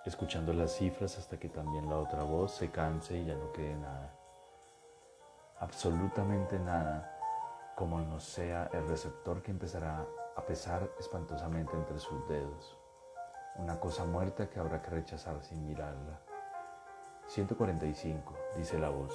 escuchando 0.05 0.53
las 0.53 0.71
cifras 0.71 1.17
hasta 1.17 1.37
que 1.37 1.49
también 1.49 1.89
la 1.89 1.97
otra 1.97 2.23
voz 2.23 2.53
se 2.53 2.71
canse 2.71 3.17
y 3.17 3.25
ya 3.25 3.35
no 3.35 3.51
quede 3.51 3.75
nada. 3.75 4.13
Absolutamente 5.59 6.57
nada, 6.57 7.17
como 7.75 7.99
no 7.99 8.19
sea 8.19 8.69
el 8.73 8.87
receptor 8.87 9.41
que 9.41 9.51
empezará 9.51 10.05
a 10.35 10.41
pesar 10.45 10.89
espantosamente 10.99 11.75
entre 11.75 11.99
sus 11.99 12.27
dedos. 12.27 12.77
Una 13.57 13.79
cosa 13.79 14.05
muerta 14.05 14.49
que 14.49 14.59
habrá 14.59 14.81
que 14.81 14.89
rechazar 14.89 15.43
sin 15.43 15.67
mirarla. 15.67 16.19
145, 17.27 18.33
dice 18.57 18.79
la 18.79 18.89
voz. 18.89 19.13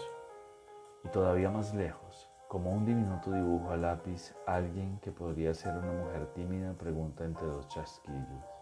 Y 1.04 1.08
todavía 1.08 1.50
más 1.50 1.75
lejos, 1.75 2.30
como 2.48 2.72
un 2.72 2.84
diminuto 2.84 3.32
dibujo 3.32 3.70
a 3.70 3.76
lápiz, 3.76 4.34
alguien 4.46 4.98
que 5.00 5.12
podría 5.12 5.54
ser 5.54 5.76
una 5.76 5.92
mujer 5.92 6.26
tímida 6.34 6.72
pregunta 6.75 7.25
entre 7.25 7.46
dos 7.46 7.68
chasquillos 7.68 8.56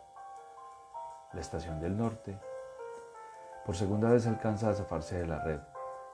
la 1.34 1.40
estación 1.40 1.80
del 1.80 1.96
norte. 1.96 2.38
Por 3.66 3.74
segunda 3.74 4.10
vez 4.10 4.26
alcanza 4.26 4.70
a 4.70 4.74
zafarse 4.74 5.18
de 5.18 5.26
la 5.26 5.40
red, 5.40 5.60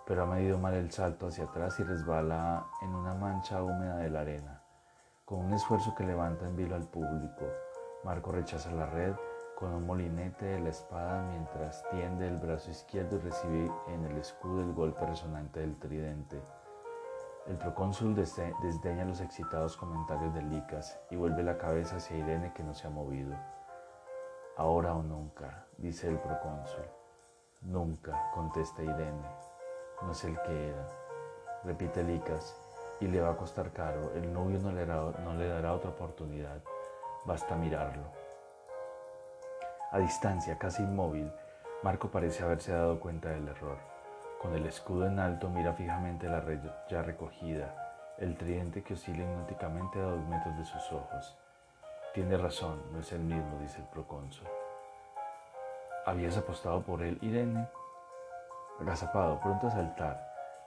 pero 0.07 0.23
ha 0.23 0.27
medido 0.27 0.59
mal 0.59 0.75
el 0.75 0.91
salto 0.91 1.27
hacia 1.27 1.45
atrás 1.45 1.79
y 1.79 1.83
resbala 1.83 2.67
en 2.83 2.95
una 2.95 3.13
mancha 3.15 3.63
húmeda 3.63 3.99
de 3.99 4.11
la 4.11 4.21
arena. 4.21 4.63
Con 5.25 5.41
un 5.41 5.53
esfuerzo 5.53 5.95
que 5.95 6.05
levanta 6.05 6.47
en 6.47 6.57
vilo 6.57 6.75
al 6.75 6.89
público, 6.89 7.45
Marco 8.03 8.33
rechaza 8.33 8.71
la 8.73 8.87
red 8.87 9.15
con 9.61 9.75
un 9.75 9.87
molinete 9.87 10.47
de 10.47 10.61
la 10.61 10.71
espada 10.71 11.23
mientras 11.31 11.85
tiende 11.91 12.27
el 12.27 12.39
brazo 12.39 12.71
izquierdo 12.71 13.17
y 13.17 13.21
recibe 13.21 13.71
en 13.89 14.07
el 14.07 14.17
escudo 14.17 14.63
el 14.63 14.73
golpe 14.73 15.05
resonante 15.05 15.61
del 15.61 15.79
tridente. 15.79 16.41
El 17.47 17.59
procónsul 17.59 18.15
desdeña 18.15 19.05
los 19.05 19.21
excitados 19.21 19.77
comentarios 19.77 20.33
de 20.33 20.43
Licas 20.43 20.99
y 21.11 21.17
vuelve 21.17 21.43
la 21.43 21.59
cabeza 21.59 21.97
hacia 21.97 22.17
Irene 22.17 22.55
que 22.55 22.63
no 22.63 22.73
se 22.73 22.87
ha 22.87 22.91
movido. 22.91 23.37
Ahora 24.57 24.95
o 24.95 25.03
nunca, 25.03 25.67
dice 25.77 26.09
el 26.09 26.19
procónsul. 26.19 26.87
Nunca, 27.61 28.31
contesta 28.33 28.83
Irene. 28.83 29.29
No 30.01 30.13
es 30.13 30.25
el 30.25 30.41
que 30.41 30.69
era. 30.71 30.87
Repite 31.65 32.03
Licas, 32.03 32.57
y 33.01 33.09
le 33.09 33.21
va 33.21 33.31
a 33.31 33.37
costar 33.37 33.73
caro. 33.73 34.13
El 34.15 34.33
novio 34.33 34.59
no 34.61 34.73
le, 34.73 34.87
no 34.87 35.35
le 35.35 35.49
dará 35.49 35.75
otra 35.75 35.91
oportunidad. 35.91 36.63
Basta 37.27 37.57
mirarlo. 37.57 38.20
A 39.93 39.99
distancia, 39.99 40.57
casi 40.57 40.85
inmóvil, 40.85 41.33
Marco 41.83 42.13
parece 42.13 42.45
haberse 42.45 42.71
dado 42.71 43.01
cuenta 43.01 43.31
del 43.31 43.49
error. 43.49 43.77
Con 44.41 44.55
el 44.55 44.65
escudo 44.67 45.07
en 45.07 45.19
alto 45.19 45.49
mira 45.49 45.73
fijamente 45.73 46.29
la 46.29 46.39
red 46.39 46.61
ya 46.89 47.03
recogida, 47.03 48.15
el 48.17 48.37
tridente 48.37 48.85
que 48.85 48.95
oscila 48.95 49.25
hipnóticamente 49.25 49.99
a 49.99 50.03
dos 50.03 50.25
metros 50.29 50.57
de 50.57 50.65
sus 50.65 50.93
ojos. 50.93 51.37
Tiene 52.15 52.39
razón, 52.39 52.81
no 52.93 53.01
es 53.01 53.11
el 53.11 53.19
mismo, 53.19 53.59
dice 53.59 53.81
el 53.81 53.87
procónsul. 53.89 54.47
¿Habías 56.07 56.39
apostado 56.39 56.83
por 56.83 57.03
él, 57.03 57.19
Irene? 57.21 57.67
Agazapado, 58.81 59.41
pronto 59.41 59.67
a 59.67 59.73
saltar, 59.73 60.25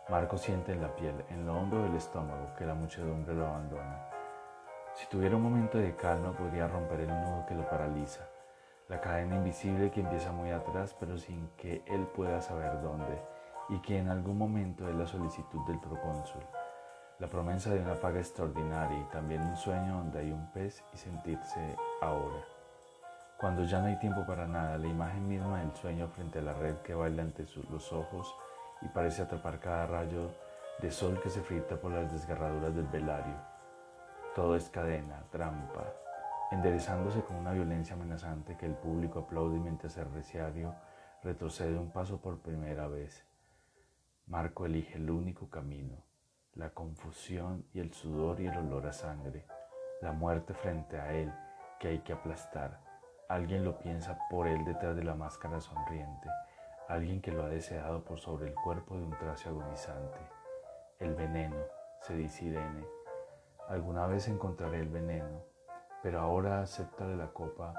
Marco 0.10 0.38
siente 0.38 0.74
en 0.74 0.82
la 0.82 0.94
piel, 0.98 1.24
en 1.30 1.46
lo 1.46 1.58
hondo 1.58 1.82
del 1.82 1.96
estómago, 1.96 2.54
que 2.58 2.66
la 2.66 2.74
muchedumbre 2.74 3.34
lo 3.34 3.48
abandona. 3.48 4.06
Si 4.96 5.08
tuviera 5.08 5.38
un 5.38 5.44
momento 5.44 5.78
de 5.78 5.96
calma 5.96 6.34
podría 6.34 6.68
romper 6.68 7.00
el 7.00 7.08
nudo 7.08 7.46
que 7.48 7.56
lo 7.56 7.68
paraliza, 7.70 8.26
la 8.94 9.02
cadena 9.02 9.38
invisible 9.38 9.90
que 9.90 10.02
empieza 10.02 10.32
muy 10.32 10.52
atrás 10.52 10.96
pero 11.00 11.18
sin 11.18 11.50
que 11.58 11.82
él 11.88 12.06
pueda 12.16 12.40
saber 12.42 12.80
dónde 12.84 13.20
y 13.70 13.80
que 13.80 13.98
en 13.98 14.08
algún 14.08 14.38
momento 14.38 14.88
es 14.88 14.94
la 14.94 15.08
solicitud 15.08 15.66
del 15.66 15.80
procónsul, 15.80 16.44
la 17.18 17.28
promesa 17.28 17.72
de 17.72 17.82
una 17.82 17.96
paga 17.96 18.20
extraordinaria 18.20 19.00
y 19.00 19.12
también 19.12 19.42
un 19.42 19.58
sueño 19.58 19.98
donde 19.98 20.20
hay 20.20 20.32
un 20.32 20.46
pez 20.52 20.84
y 20.94 20.98
sentirse 20.98 21.76
ahora. 22.02 22.46
Cuando 23.40 23.64
ya 23.64 23.80
no 23.80 23.88
hay 23.88 23.98
tiempo 23.98 24.28
para 24.28 24.46
nada, 24.46 24.78
la 24.78 24.88
imagen 24.88 25.28
misma 25.28 25.62
del 25.62 25.74
sueño 25.74 26.08
frente 26.10 26.38
a 26.38 26.44
la 26.44 26.54
red 26.54 26.76
que 26.84 26.94
baila 26.94 27.24
ante 27.24 27.48
los 27.72 27.92
ojos 27.92 28.36
y 28.84 28.90
parece 28.90 29.24
atrapar 29.24 29.60
cada 29.60 29.88
rayo 29.88 30.30
de 30.80 30.92
sol 30.92 31.20
que 31.20 31.32
se 31.32 31.42
frita 31.42 31.78
por 31.78 31.92
las 31.92 32.12
desgarraduras 32.14 32.76
del 32.76 32.86
velario. 32.86 33.38
Todo 34.36 34.56
es 34.56 34.70
cadena, 34.70 35.24
trampa, 35.32 35.84
enderezándose 36.54 37.22
con 37.22 37.38
una 37.38 37.52
violencia 37.52 37.96
amenazante 37.96 38.58
que 38.58 38.66
el 38.66 38.76
público 38.76 39.20
aplaude 39.20 39.60
mientras 39.60 39.98
el 39.98 40.12
reciario 40.12 40.76
retrocede 41.24 41.78
un 41.78 41.92
paso 41.92 42.22
por 42.22 42.40
primera 42.40 42.88
vez. 42.88 43.26
Marco 44.28 44.66
elige 44.66 44.96
el 44.96 45.10
único 45.10 45.50
camino, 45.50 45.98
la 46.56 46.70
confusión 46.70 47.66
y 47.74 47.80
el 47.80 47.94
sudor 47.94 48.40
y 48.40 48.48
el 48.48 48.58
olor 48.58 48.88
a 48.88 48.94
sangre, 48.94 49.46
la 50.02 50.12
muerte 50.12 50.54
frente 50.54 51.00
a 51.00 51.14
él 51.14 51.34
que 51.80 51.90
hay 51.90 52.00
que 52.00 52.14
aplastar. 52.14 52.80
Alguien 53.28 53.66
lo 53.66 53.80
piensa 53.80 54.18
por 54.30 54.48
él 54.48 54.64
detrás 54.66 54.96
de 54.96 55.04
la 55.04 55.16
máscara 55.16 55.60
sonriente 55.60 56.30
alguien 56.88 57.22
que 57.22 57.32
lo 57.32 57.44
ha 57.44 57.50
deseado 57.50 58.04
por 58.04 58.20
sobre 58.20 58.50
el 58.50 58.56
cuerpo 58.56 58.96
de 58.98 59.04
un 59.04 59.18
tracio 59.18 59.52
agonizante. 59.52 60.20
El 61.00 61.16
veneno, 61.16 61.58
se 62.02 62.16
dice 62.16 62.46
Irene. 62.46 62.86
Alguna 63.70 64.06
vez 64.08 64.28
encontraré 64.28 64.80
el 64.80 64.90
veneno, 64.90 65.44
pero 66.04 66.20
ahora 66.20 66.62
acepta 66.62 67.06
la 67.06 67.28
copa 67.28 67.74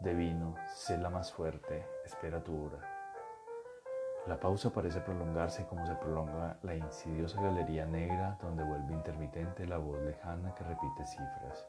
de 0.00 0.12
vino, 0.12 0.56
sé 0.74 0.98
la 0.98 1.10
más 1.10 1.32
fuerte, 1.32 1.86
espera 2.04 2.42
tu 2.42 2.66
hora. 2.66 2.78
La 4.26 4.38
pausa 4.38 4.70
parece 4.70 5.00
prolongarse 5.00 5.64
como 5.66 5.86
se 5.86 5.94
prolonga 5.94 6.58
la 6.62 6.74
insidiosa 6.74 7.40
galería 7.40 7.86
negra 7.86 8.36
donde 8.42 8.64
vuelve 8.64 8.92
intermitente 8.92 9.64
la 9.64 9.78
voz 9.78 10.00
lejana 10.02 10.54
que 10.56 10.64
repite 10.64 11.06
cifras. 11.06 11.66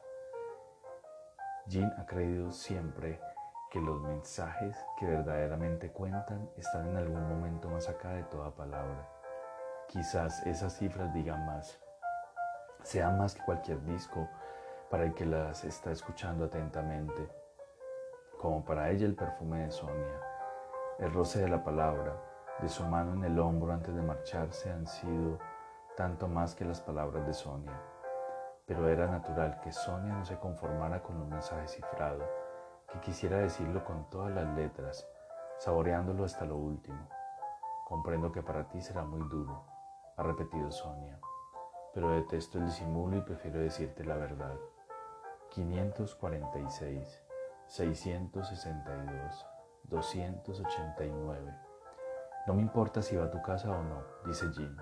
Jean 1.66 1.94
ha 1.96 2.04
creído 2.04 2.50
siempre 2.50 3.20
que 3.70 3.80
los 3.80 4.00
mensajes 4.02 4.76
que 4.98 5.06
verdaderamente 5.06 5.92
cuentan 5.92 6.50
están 6.56 6.88
en 6.88 6.96
algún 6.96 7.28
momento 7.28 7.70
más 7.70 7.88
acá 7.88 8.10
de 8.10 8.24
toda 8.24 8.50
palabra. 8.50 9.08
Quizás 9.86 10.44
esas 10.44 10.76
cifras 10.76 11.14
digan 11.14 11.46
más, 11.46 11.80
sean 12.82 13.16
más 13.16 13.34
que 13.34 13.44
cualquier 13.44 13.82
disco 13.84 14.28
para 14.90 15.04
el 15.04 15.14
que 15.14 15.24
las 15.24 15.64
está 15.64 15.92
escuchando 15.92 16.46
atentamente, 16.46 17.28
como 18.38 18.64
para 18.64 18.90
ella 18.90 19.06
el 19.06 19.14
perfume 19.14 19.60
de 19.60 19.70
Sonia, 19.70 20.20
el 20.98 21.12
roce 21.12 21.40
de 21.40 21.48
la 21.48 21.62
palabra, 21.62 22.20
de 22.60 22.68
su 22.68 22.82
mano 22.84 23.14
en 23.14 23.24
el 23.24 23.38
hombro 23.38 23.72
antes 23.72 23.94
de 23.94 24.02
marcharse 24.02 24.70
han 24.70 24.86
sido 24.86 25.38
tanto 25.96 26.26
más 26.26 26.56
que 26.56 26.64
las 26.64 26.80
palabras 26.80 27.24
de 27.24 27.32
Sonia. 27.32 27.80
Pero 28.66 28.88
era 28.88 29.06
natural 29.06 29.60
que 29.60 29.70
Sonia 29.70 30.12
no 30.12 30.24
se 30.24 30.38
conformara 30.38 31.02
con 31.02 31.16
un 31.16 31.30
mensaje 31.30 31.68
cifrado 31.68 32.24
que 32.92 32.98
quisiera 33.00 33.38
decirlo 33.38 33.84
con 33.84 34.10
todas 34.10 34.34
las 34.34 34.46
letras, 34.56 35.08
saboreándolo 35.58 36.24
hasta 36.24 36.44
lo 36.44 36.56
último. 36.56 37.08
Comprendo 37.86 38.32
que 38.32 38.42
para 38.42 38.68
ti 38.68 38.80
será 38.82 39.04
muy 39.04 39.26
duro, 39.28 39.64
ha 40.16 40.22
repetido 40.24 40.70
Sonia, 40.72 41.18
pero 41.94 42.10
detesto 42.10 42.58
el 42.58 42.66
disimulo 42.66 43.16
y 43.16 43.20
prefiero 43.22 43.60
decirte 43.60 44.04
la 44.04 44.16
verdad. 44.16 44.58
546, 45.50 47.22
662, 47.66 49.46
289. 49.84 51.54
No 52.46 52.54
me 52.54 52.62
importa 52.62 53.02
si 53.02 53.16
va 53.16 53.24
a 53.24 53.30
tu 53.30 53.42
casa 53.42 53.70
o 53.70 53.82
no, 53.82 54.04
dice 54.24 54.46
Jean. 54.52 54.76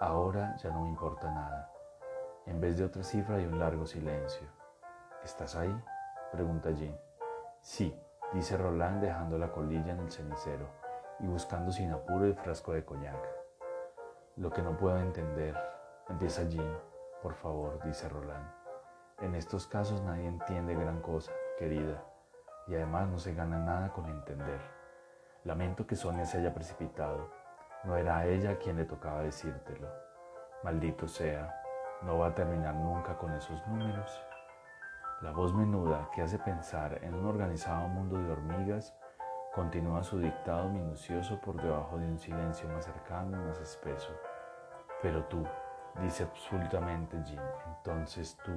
Ahora 0.00 0.56
ya 0.56 0.70
no 0.70 0.82
me 0.82 0.88
importa 0.88 1.30
nada. 1.30 1.70
En 2.46 2.60
vez 2.60 2.78
de 2.78 2.84
otra 2.84 3.02
cifra 3.02 3.36
hay 3.36 3.44
un 3.44 3.58
largo 3.58 3.86
silencio. 3.86 4.48
¿Estás 5.22 5.56
ahí? 5.56 5.74
pregunta 6.32 6.70
Jean. 6.70 6.98
Sí, 7.60 7.94
dice 8.32 8.56
Roland 8.56 9.02
dejando 9.02 9.38
la 9.38 9.52
colilla 9.52 9.92
en 9.92 10.00
el 10.00 10.10
cenicero 10.10 10.68
y 11.20 11.26
buscando 11.26 11.70
sin 11.70 11.92
apuro 11.92 12.24
el 12.24 12.34
frasco 12.34 12.72
de 12.72 12.84
coñac. 12.84 13.28
Lo 14.36 14.50
que 14.50 14.62
no 14.62 14.76
puedo 14.76 14.98
entender, 14.98 15.54
empieza 16.08 16.44
Jean. 16.44 16.78
Por 17.22 17.34
favor, 17.34 17.82
dice 17.84 18.08
Roland. 18.08 18.53
En 19.24 19.34
estos 19.34 19.66
casos 19.66 20.02
nadie 20.02 20.26
entiende 20.26 20.74
gran 20.74 21.00
cosa, 21.00 21.32
querida, 21.58 22.04
y 22.66 22.74
además 22.74 23.08
no 23.08 23.18
se 23.18 23.32
gana 23.32 23.58
nada 23.58 23.90
con 23.90 24.04
entender. 24.04 24.60
Lamento 25.44 25.86
que 25.86 25.96
Sonia 25.96 26.26
se 26.26 26.36
haya 26.36 26.52
precipitado. 26.52 27.30
No 27.84 27.96
era 27.96 28.18
a 28.18 28.26
ella 28.26 28.58
quien 28.58 28.76
le 28.76 28.84
tocaba 28.84 29.22
decírtelo. 29.22 29.88
Maldito 30.62 31.08
sea, 31.08 31.58
no 32.02 32.18
va 32.18 32.26
a 32.26 32.34
terminar 32.34 32.74
nunca 32.74 33.16
con 33.16 33.32
esos 33.32 33.66
números. 33.66 34.22
La 35.22 35.30
voz 35.30 35.54
menuda 35.54 36.10
que 36.14 36.20
hace 36.20 36.38
pensar 36.38 36.98
en 37.02 37.14
un 37.14 37.24
organizado 37.24 37.88
mundo 37.88 38.18
de 38.18 38.30
hormigas 38.30 38.94
continúa 39.54 40.02
su 40.02 40.18
dictado 40.18 40.68
minucioso 40.68 41.40
por 41.40 41.56
debajo 41.62 41.96
de 41.96 42.08
un 42.08 42.18
silencio 42.18 42.68
más 42.68 42.84
cercano 42.84 43.40
y 43.40 43.46
más 43.48 43.58
espeso. 43.58 44.12
Pero 45.00 45.24
tú, 45.24 45.46
dice 46.02 46.24
absolutamente 46.24 47.16
Jim, 47.24 47.40
entonces 47.78 48.36
tú... 48.44 48.52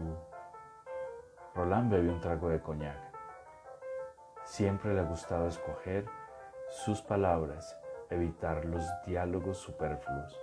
Roland 1.57 1.91
bebe 1.91 2.09
un 2.09 2.21
trago 2.21 2.49
de 2.49 2.61
coñac. 2.61 2.99
Siempre 4.43 4.93
le 4.93 4.99
ha 4.99 5.03
gustado 5.05 5.47
escoger 5.47 6.05
sus 6.69 7.01
palabras, 7.01 7.75
evitar 8.11 8.63
los 8.63 8.85
diálogos 9.07 9.57
superfluos. 9.57 10.39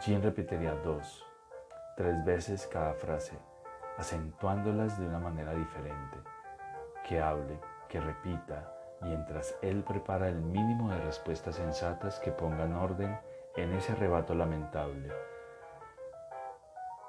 Jean 0.00 0.22
repetiría 0.22 0.76
dos, 0.76 1.22
tres 1.98 2.24
veces 2.24 2.66
cada 2.66 2.94
frase 2.94 3.38
acentuándolas 3.98 4.98
de 4.98 5.06
una 5.06 5.18
manera 5.18 5.52
diferente, 5.52 6.16
que 7.06 7.20
hable, 7.20 7.60
que 7.90 8.00
repita, 8.00 8.72
mientras 9.02 9.54
él 9.60 9.84
prepara 9.84 10.28
el 10.30 10.40
mínimo 10.40 10.90
de 10.90 11.00
respuestas 11.02 11.56
sensatas 11.56 12.18
que 12.20 12.32
pongan 12.32 12.72
orden 12.72 13.20
en 13.56 13.74
ese 13.74 13.92
arrebato 13.92 14.34
lamentable. 14.34 15.12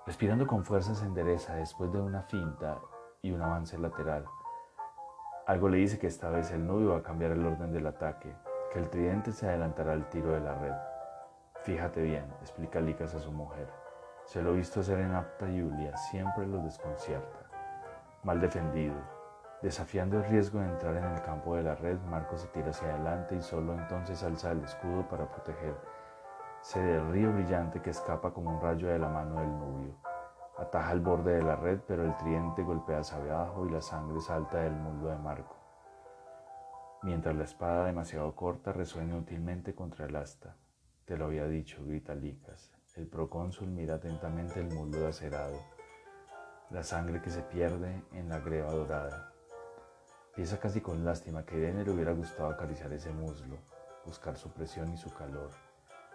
Respirando 0.05 0.45
con 0.45 0.65
fuerza 0.65 0.93
se 0.93 1.05
endereza 1.05 1.55
después 1.55 1.93
de 1.93 2.01
una 2.01 2.21
finta 2.23 2.77
y 3.25 3.31
un 3.31 3.41
avance 3.41 3.77
lateral. 3.77 4.25
Algo 5.47 5.67
le 5.67 5.77
dice 5.77 5.97
que 5.97 6.07
esta 6.07 6.29
vez 6.29 6.51
el 6.51 6.65
novio 6.65 6.91
va 6.91 6.97
a 6.97 7.03
cambiar 7.03 7.31
el 7.31 7.43
orden 7.43 7.71
del 7.71 7.87
ataque, 7.87 8.35
que 8.71 8.79
el 8.79 8.89
tridente 8.89 9.31
se 9.31 9.47
adelantará 9.47 9.93
al 9.93 10.07
tiro 10.09 10.31
de 10.31 10.41
la 10.41 10.53
red. 10.53 10.73
Fíjate 11.63 12.03
bien, 12.03 12.25
explica 12.41 12.79
Licas 12.79 13.15
a 13.15 13.19
su 13.19 13.31
mujer. 13.31 13.67
Se 14.25 14.43
lo 14.43 14.51
he 14.51 14.57
visto 14.57 14.81
hacer 14.81 14.99
en 14.99 15.13
apta 15.13 15.47
Julia, 15.47 15.97
siempre 15.97 16.45
lo 16.45 16.59
desconcierta. 16.59 17.39
Mal 18.23 18.39
defendido. 18.39 18.95
Desafiando 19.61 20.17
el 20.17 20.25
riesgo 20.25 20.59
de 20.59 20.67
entrar 20.67 20.95
en 20.95 21.05
el 21.05 21.21
campo 21.23 21.55
de 21.55 21.63
la 21.63 21.73
red, 21.73 21.97
Marco 22.09 22.37
se 22.37 22.47
tira 22.49 22.69
hacia 22.69 22.93
adelante 22.93 23.35
y 23.35 23.41
solo 23.41 23.73
entonces 23.73 24.21
alza 24.21 24.51
el 24.51 24.63
escudo 24.63 25.07
para 25.07 25.27
protegerse 25.27 26.79
del 26.79 27.11
río 27.11 27.33
brillante 27.33 27.81
que 27.81 27.89
escapa 27.89 28.31
como 28.31 28.51
un 28.55 28.61
rayo 28.61 28.87
de 28.87 28.99
la 28.99 29.09
mano 29.09 29.39
del 29.39 29.49
nubio. 29.49 30.14
Ataja 30.57 30.93
el 30.93 31.01
borde 31.01 31.35
de 31.35 31.43
la 31.43 31.57
red, 31.57 31.79
pero 31.85 32.05
el 32.05 32.15
tridente 32.15 32.63
golpea 32.63 32.99
hacia 32.99 33.17
abajo 33.17 33.65
y 33.65 33.71
la 33.71 33.81
sangre 33.81 34.21
salta 34.21 34.61
del 34.61 34.73
muslo 34.73 35.09
de 35.09 35.17
Marco. 35.17 35.57
Mientras 37.03 37.35
la 37.35 37.43
espada 37.43 37.85
demasiado 37.85 38.33
corta 38.35 38.71
resuena 38.71 39.13
inútilmente 39.13 39.75
contra 39.75 40.05
el 40.05 40.15
asta. 40.15 40.55
Te 41.05 41.17
lo 41.17 41.25
había 41.25 41.45
dicho, 41.45 41.83
grita 41.85 42.15
Licas. 42.15 42.71
El 42.95 43.07
procónsul 43.07 43.67
mira 43.67 43.95
atentamente 43.95 44.61
el 44.61 44.73
muslo 44.73 45.07
acerado, 45.07 45.59
la 46.69 46.81
sangre 46.81 47.21
que 47.21 47.29
se 47.29 47.41
pierde 47.41 48.01
en 48.13 48.29
la 48.29 48.39
greba 48.39 48.71
dorada. 48.71 49.33
Piensa 50.33 50.57
casi 50.59 50.79
con 50.79 51.03
lástima 51.03 51.45
que 51.45 51.57
Irene 51.57 51.83
le 51.83 51.91
hubiera 51.91 52.13
gustado 52.13 52.49
acariciar 52.49 52.93
ese 52.93 53.11
muslo, 53.11 53.57
buscar 54.05 54.37
su 54.37 54.49
presión 54.51 54.93
y 54.93 54.97
su 54.97 55.13
calor, 55.13 55.51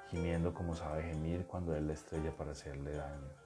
gimiendo 0.08 0.54
como 0.54 0.74
sabe 0.74 1.02
gemir 1.02 1.46
cuando 1.46 1.76
él 1.76 1.86
la 1.86 1.92
estrella 1.92 2.34
para 2.34 2.52
hacerle 2.52 2.94
daño. 2.94 3.39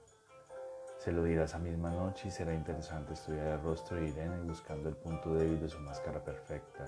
Se 1.05 1.13
lo 1.13 1.23
dirá 1.23 1.45
esa 1.45 1.59
misma 1.59 1.91
noche 1.91 2.29
y 2.29 2.31
será 2.31 2.55
interesante 2.55 3.13
estudiar 3.13 3.47
el 3.49 3.61
rostro 3.61 3.99
de 3.99 4.09
Irene 4.09 4.41
buscando 4.41 4.89
el 4.89 4.97
punto 4.97 5.35
débil 5.35 5.61
de 5.61 5.69
su 5.69 5.79
máscara 5.81 6.25
perfecta, 6.25 6.87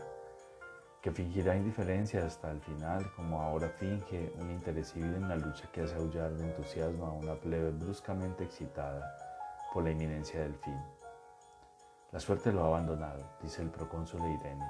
que 1.02 1.12
fingirá 1.12 1.54
indiferencia 1.54 2.24
hasta 2.24 2.50
el 2.50 2.62
final, 2.62 3.12
como 3.14 3.42
ahora 3.42 3.68
finge 3.68 4.32
un 4.40 4.50
interés 4.50 4.88
civil 4.88 5.16
en 5.16 5.28
la 5.28 5.36
lucha 5.36 5.70
que 5.70 5.82
hace 5.82 5.96
aullar 5.96 6.32
de 6.32 6.44
entusiasmo 6.44 7.04
a 7.04 7.12
una 7.12 7.34
plebe 7.34 7.72
bruscamente 7.72 8.44
excitada 8.44 9.18
por 9.74 9.84
la 9.84 9.90
inminencia 9.90 10.40
del 10.40 10.54
fin. 10.54 10.80
La 12.10 12.18
suerte 12.18 12.52
lo 12.52 12.64
ha 12.64 12.68
abandonado, 12.68 13.22
dice 13.42 13.60
el 13.60 13.68
procónsul 13.68 14.22
Irene. 14.22 14.66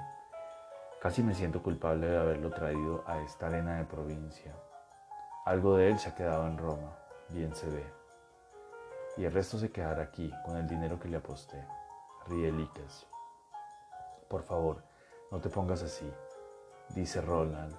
Casi 1.01 1.23
me 1.23 1.33
siento 1.33 1.63
culpable 1.63 2.07
de 2.07 2.17
haberlo 2.17 2.49
traído 2.49 3.01
a 3.07 3.21
esta 3.21 3.47
arena 3.47 3.77
de 3.77 3.85
provincia. 3.85 4.53
Algo 5.45 5.77
de 5.77 5.89
él 5.89 5.99
se 5.99 6.09
ha 6.09 6.15
quedado 6.15 6.45
en 6.47 6.57
Roma, 6.57 6.97
bien 7.29 7.55
se 7.55 7.69
ve 7.69 8.06
y 9.17 9.25
el 9.25 9.33
resto 9.33 9.57
se 9.57 9.71
quedará 9.71 10.03
aquí 10.03 10.31
con 10.45 10.55
el 10.57 10.67
dinero 10.67 10.99
que 10.99 11.09
le 11.09 11.17
aposté. 11.17 11.63
Ríe. 12.27 12.53
Por 14.29 14.43
favor, 14.43 14.83
no 15.31 15.39
te 15.39 15.49
pongas 15.49 15.81
así, 15.83 16.09
dice 16.89 17.21
Roland. 17.21 17.73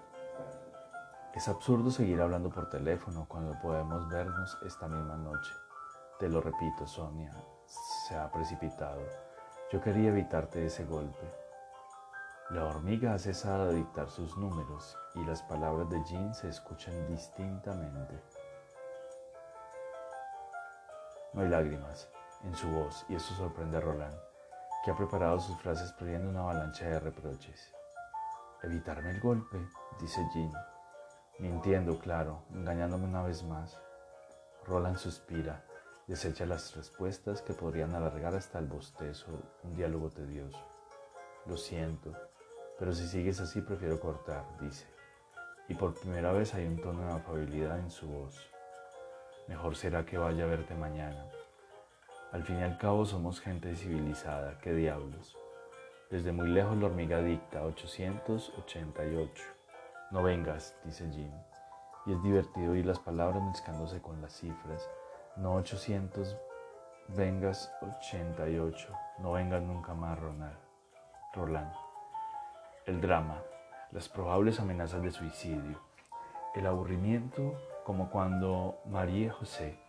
Es 1.35 1.46
absurdo 1.48 1.90
seguir 1.90 2.20
hablando 2.20 2.51
por 2.51 2.68
teléfono 2.68 3.27
cuando 3.29 3.59
podemos 3.61 4.09
vernos 4.09 4.59
esta 4.66 4.88
misma 4.88 5.16
noche. 5.16 5.53
Te 6.18 6.29
lo 6.29 6.40
repito, 6.40 6.87
Sonia, 6.87 7.31
se 7.66 8.16
ha 8.16 8.31
precipitado. 8.33 9.01
Yo 9.70 9.81
quería 9.81 10.09
evitarte 10.09 10.64
ese 10.64 10.85
golpe. 10.85 11.31
La 12.51 12.64
hormiga 12.64 13.12
ha 13.12 13.18
cesado 13.18 13.66
de 13.66 13.74
dictar 13.74 14.09
sus 14.09 14.37
números 14.38 14.96
y 15.14 15.24
las 15.24 15.42
palabras 15.42 15.90
de 15.90 16.03
Jean 16.05 16.35
se 16.35 16.48
escuchan 16.48 17.07
distintamente. 17.07 18.18
No 21.32 21.42
hay 21.42 21.48
lágrimas 21.48 22.08
en 22.44 22.54
su 22.54 22.68
voz 22.68 23.04
y 23.08 23.14
eso 23.14 23.34
sorprende 23.34 23.76
a 23.76 23.80
Roland, 23.80 24.16
que 24.84 24.90
ha 24.90 24.96
preparado 24.96 25.38
sus 25.40 25.56
frases 25.58 25.92
previendo 25.92 26.30
una 26.30 26.40
avalancha 26.40 26.86
de 26.86 27.00
reproches. 27.00 27.74
Evitarme 28.62 29.10
el 29.10 29.20
golpe, 29.20 29.58
dice 30.00 30.26
Jean, 30.34 30.52
mintiendo, 31.38 31.98
claro, 31.98 32.44
engañándome 32.52 33.04
una 33.04 33.22
vez 33.22 33.42
más. 33.44 33.78
Roland 34.64 34.96
suspira, 34.96 35.64
desecha 36.06 36.46
las 36.46 36.74
respuestas 36.74 37.42
que 37.42 37.52
podrían 37.52 37.94
alargar 37.94 38.34
hasta 38.34 38.58
el 38.58 38.66
bostezo 38.66 39.26
un 39.62 39.74
diálogo 39.74 40.10
tedioso. 40.10 40.58
Lo 41.46 41.56
siento, 41.56 42.12
pero 42.78 42.92
si 42.92 43.06
sigues 43.06 43.40
así 43.40 43.60
prefiero 43.60 44.00
cortar, 44.00 44.44
dice. 44.60 44.86
Y 45.68 45.74
por 45.74 45.94
primera 45.94 46.32
vez 46.32 46.54
hay 46.54 46.66
un 46.66 46.80
tono 46.80 47.06
de 47.06 47.12
afabilidad 47.12 47.78
en 47.78 47.90
su 47.90 48.08
voz. 48.08 48.50
Mejor 49.48 49.76
será 49.76 50.04
que 50.04 50.18
vaya 50.18 50.44
a 50.44 50.46
verte 50.46 50.74
mañana. 50.74 51.24
Al 52.32 52.44
fin 52.44 52.61
y 52.61 52.62
al 52.62 52.76
cabo 52.76 53.06
somos 53.06 53.40
gente 53.40 53.74
civilizada, 53.74 54.58
qué 54.58 54.74
diablos. 54.74 55.37
Desde 56.11 56.32
muy 56.32 56.48
lejos 56.48 56.76
la 56.76 56.87
hormiga 56.87 57.22
dicta 57.22 57.64
888. 57.64 59.42
No 60.11 60.22
vengas, 60.22 60.76
dice 60.84 61.11
Jim. 61.11 61.32
Y 62.04 62.12
es 62.12 62.22
divertido 62.22 62.72
oír 62.72 62.84
las 62.84 62.98
palabras 62.98 63.42
mezclándose 63.42 64.02
con 64.02 64.20
las 64.20 64.34
cifras. 64.34 64.88
No 65.37 65.54
800, 65.54 66.37
vengas 67.08 67.72
88. 67.80 68.88
No 69.18 69.32
vengas 69.32 69.62
nunca 69.62 69.94
más, 69.94 70.18
Ronald. 70.18 70.58
Roland. 71.34 71.72
El 72.84 73.00
drama, 73.00 73.42
las 73.92 74.08
probables 74.08 74.61
amenazas 74.61 75.02
de 75.02 75.11
suicidio, 75.11 75.80
el 76.54 76.66
aburrimiento 76.66 77.54
como 77.88 78.11
cuando 78.11 78.83
María 78.85 79.33
José, 79.33 79.81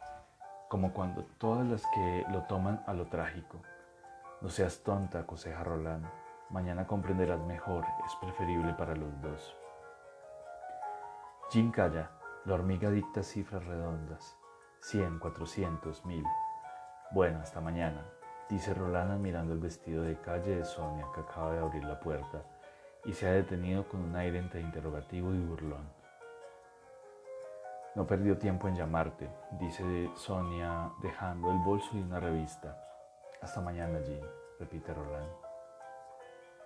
como 0.69 0.93
cuando 0.93 1.25
todas 1.37 1.67
las 1.67 1.85
que 1.87 2.23
lo 2.31 2.43
toman 2.43 2.81
a 2.87 2.93
lo 2.93 3.07
trágico. 3.07 3.57
No 4.39 4.47
seas 4.47 4.83
tonta, 4.83 5.19
aconseja 5.19 5.65
Roland. 5.65 6.05
Mañana 6.49 6.87
comprenderás 6.87 7.41
mejor, 7.41 7.83
es 8.05 8.15
preferible 8.15 8.73
para 8.75 8.95
los 8.95 9.21
dos. 9.21 9.53
Jim 11.51 11.71
calla, 11.71 12.09
la 12.45 12.53
hormiga 12.53 12.89
dicta 12.89 13.21
cifras 13.21 13.65
redondas. 13.65 14.37
Cien, 14.79 15.19
cuatrocientos, 15.19 16.05
mil. 16.05 16.23
Bueno, 17.11 17.41
hasta 17.41 17.59
mañana, 17.59 18.05
dice 18.49 18.73
Rolanda 18.73 19.17
mirando 19.17 19.51
el 19.51 19.59
vestido 19.59 20.03
de 20.03 20.15
calle 20.21 20.55
de 20.55 20.63
Sonia 20.63 21.05
que 21.13 21.19
acaba 21.19 21.51
de 21.51 21.59
abrir 21.59 21.83
la 21.83 21.99
puerta 21.99 22.43
y 23.03 23.11
se 23.11 23.27
ha 23.27 23.33
detenido 23.33 23.89
con 23.89 23.99
un 23.99 24.15
aire 24.15 24.39
entre 24.39 24.61
interrogativo 24.61 25.33
y 25.33 25.39
burlón. 25.39 25.98
No 27.95 28.05
perdió 28.05 28.37
tiempo 28.37 28.67
en 28.67 28.75
llamarte, 28.75 29.27
dice 29.59 30.11
Sonia, 30.15 30.91
dejando 31.01 31.51
el 31.51 31.57
bolso 31.57 31.89
y 31.93 32.01
una 32.01 32.19
revista. 32.19 32.77
Hasta 33.41 33.61
mañana, 33.61 33.99
Jean, 34.01 34.21
repite 34.59 34.93
Roland. 34.93 35.31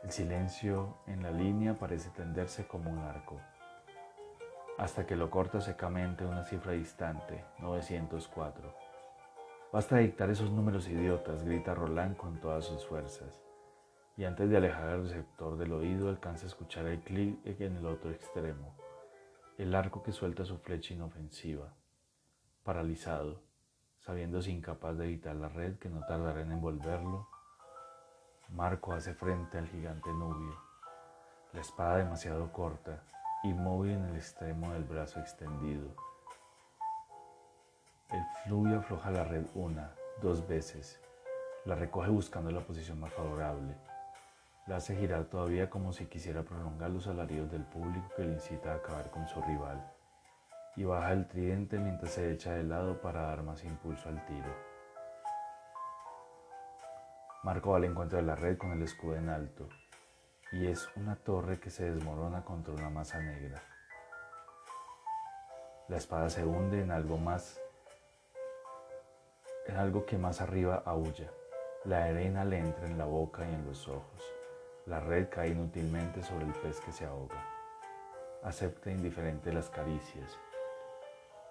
El 0.03 0.11
silencio 0.11 0.97
en 1.07 1.23
la 1.23 1.31
línea 1.31 1.79
parece 1.79 2.09
tenderse 2.09 2.67
como 2.67 2.91
un 2.91 2.99
arco, 2.99 3.39
hasta 4.77 5.05
que 5.05 5.15
lo 5.15 5.29
corta 5.29 5.61
secamente 5.61 6.25
una 6.25 6.43
cifra 6.43 6.73
distante, 6.73 7.45
904. 7.59 8.75
Basta 9.71 9.97
dictar 9.99 10.29
esos 10.29 10.51
números 10.51 10.89
idiotas, 10.89 11.45
grita 11.45 11.73
Roland 11.73 12.17
con 12.17 12.41
todas 12.41 12.65
sus 12.65 12.85
fuerzas, 12.85 13.41
y 14.17 14.25
antes 14.25 14.49
de 14.49 14.57
alejar 14.57 14.89
el 14.89 15.03
receptor 15.03 15.57
del 15.57 15.71
oído 15.71 16.09
alcanza 16.09 16.45
a 16.45 16.49
escuchar 16.49 16.85
el 16.87 16.99
clic 16.99 17.39
en 17.45 17.77
el 17.77 17.85
otro 17.85 18.11
extremo 18.11 18.75
el 19.63 19.75
arco 19.75 20.03
que 20.03 20.11
suelta 20.11 20.43
su 20.43 20.57
flecha 20.57 20.93
inofensiva, 20.93 21.73
paralizado, 22.63 23.41
sabiéndose 24.01 24.51
incapaz 24.51 24.97
de 24.97 25.05
evitar 25.05 25.37
la 25.37 25.47
red 25.47 25.77
que 25.77 25.87
no 25.87 26.05
tardará 26.05 26.41
en 26.41 26.51
envolverlo, 26.51 27.29
Marco 28.49 28.91
hace 28.91 29.13
frente 29.13 29.57
al 29.57 29.69
gigante 29.69 30.09
Nubio, 30.09 30.59
la 31.53 31.61
espada 31.61 31.95
demasiado 31.99 32.51
corta, 32.51 33.05
inmóvil 33.45 33.93
en 33.93 34.03
el 34.09 34.17
extremo 34.17 34.73
del 34.73 34.83
brazo 34.83 35.21
extendido. 35.21 35.95
El 38.09 38.23
fluvio 38.43 38.79
afloja 38.79 39.11
la 39.11 39.23
red 39.23 39.45
una, 39.55 39.95
dos 40.21 40.45
veces, 40.45 40.99
la 41.63 41.75
recoge 41.75 42.09
buscando 42.09 42.51
la 42.51 42.59
posición 42.59 42.99
más 42.99 43.13
favorable 43.13 43.77
la 44.65 44.77
hace 44.77 44.95
girar 44.95 45.25
todavía 45.25 45.69
como 45.69 45.91
si 45.91 46.05
quisiera 46.05 46.43
prolongar 46.43 46.89
los 46.89 47.07
alaridos 47.07 47.51
del 47.51 47.65
público 47.65 48.07
que 48.15 48.23
le 48.23 48.33
incita 48.33 48.71
a 48.71 48.75
acabar 48.75 49.11
con 49.11 49.27
su 49.27 49.41
rival, 49.41 49.91
y 50.75 50.85
baja 50.85 51.11
el 51.11 51.27
tridente 51.27 51.77
mientras 51.77 52.11
se 52.11 52.31
echa 52.31 52.53
de 52.53 52.63
lado 52.63 53.01
para 53.01 53.23
dar 53.23 53.43
más 53.43 53.63
impulso 53.63 54.07
al 54.07 54.25
tiro. 54.25 54.55
Marco 57.43 57.71
va 57.71 57.77
al 57.77 57.83
encuentro 57.83 58.17
de 58.17 58.23
la 58.23 58.35
red 58.35 58.57
con 58.57 58.71
el 58.71 58.81
escudo 58.83 59.17
en 59.17 59.27
alto, 59.27 59.67
y 60.53 60.67
es 60.67 60.87
una 60.95 61.17
torre 61.17 61.59
que 61.59 61.69
se 61.69 61.91
desmorona 61.91 62.45
contra 62.45 62.73
una 62.73 62.89
masa 62.89 63.19
negra. 63.19 63.61
La 65.89 65.97
espada 65.97 66.29
se 66.29 66.45
hunde 66.45 66.81
en 66.81 66.91
algo 66.91 67.17
más, 67.17 67.59
en 69.67 69.75
algo 69.75 70.05
que 70.05 70.17
más 70.17 70.39
arriba 70.39 70.83
aúlla. 70.85 71.29
La 71.83 72.05
arena 72.05 72.45
le 72.45 72.59
entra 72.59 72.85
en 72.85 72.97
la 72.97 73.03
boca 73.03 73.43
y 73.45 73.53
en 73.53 73.65
los 73.65 73.89
ojos. 73.89 74.42
La 74.85 74.99
red 74.99 75.29
cae 75.29 75.49
inútilmente 75.49 76.21
sobre 76.23 76.45
el 76.45 76.51
pez 76.51 76.81
que 76.81 76.91
se 76.91 77.05
ahoga. 77.05 77.41
Acepta 78.43 78.91
indiferente 78.91 79.53
las 79.53 79.69
caricias. 79.69 80.37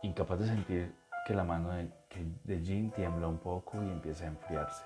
Incapaz 0.03 0.40
de 0.40 0.47
sentir 0.49 0.95
que 1.27 1.33
la 1.33 1.42
mano 1.42 1.71
de, 1.71 1.90
de 2.45 2.62
Jean 2.62 2.90
tiembla 2.90 3.29
un 3.29 3.38
poco 3.38 3.83
y 3.83 3.90
empieza 3.90 4.25
a 4.25 4.29
enfriarse. 4.29 4.85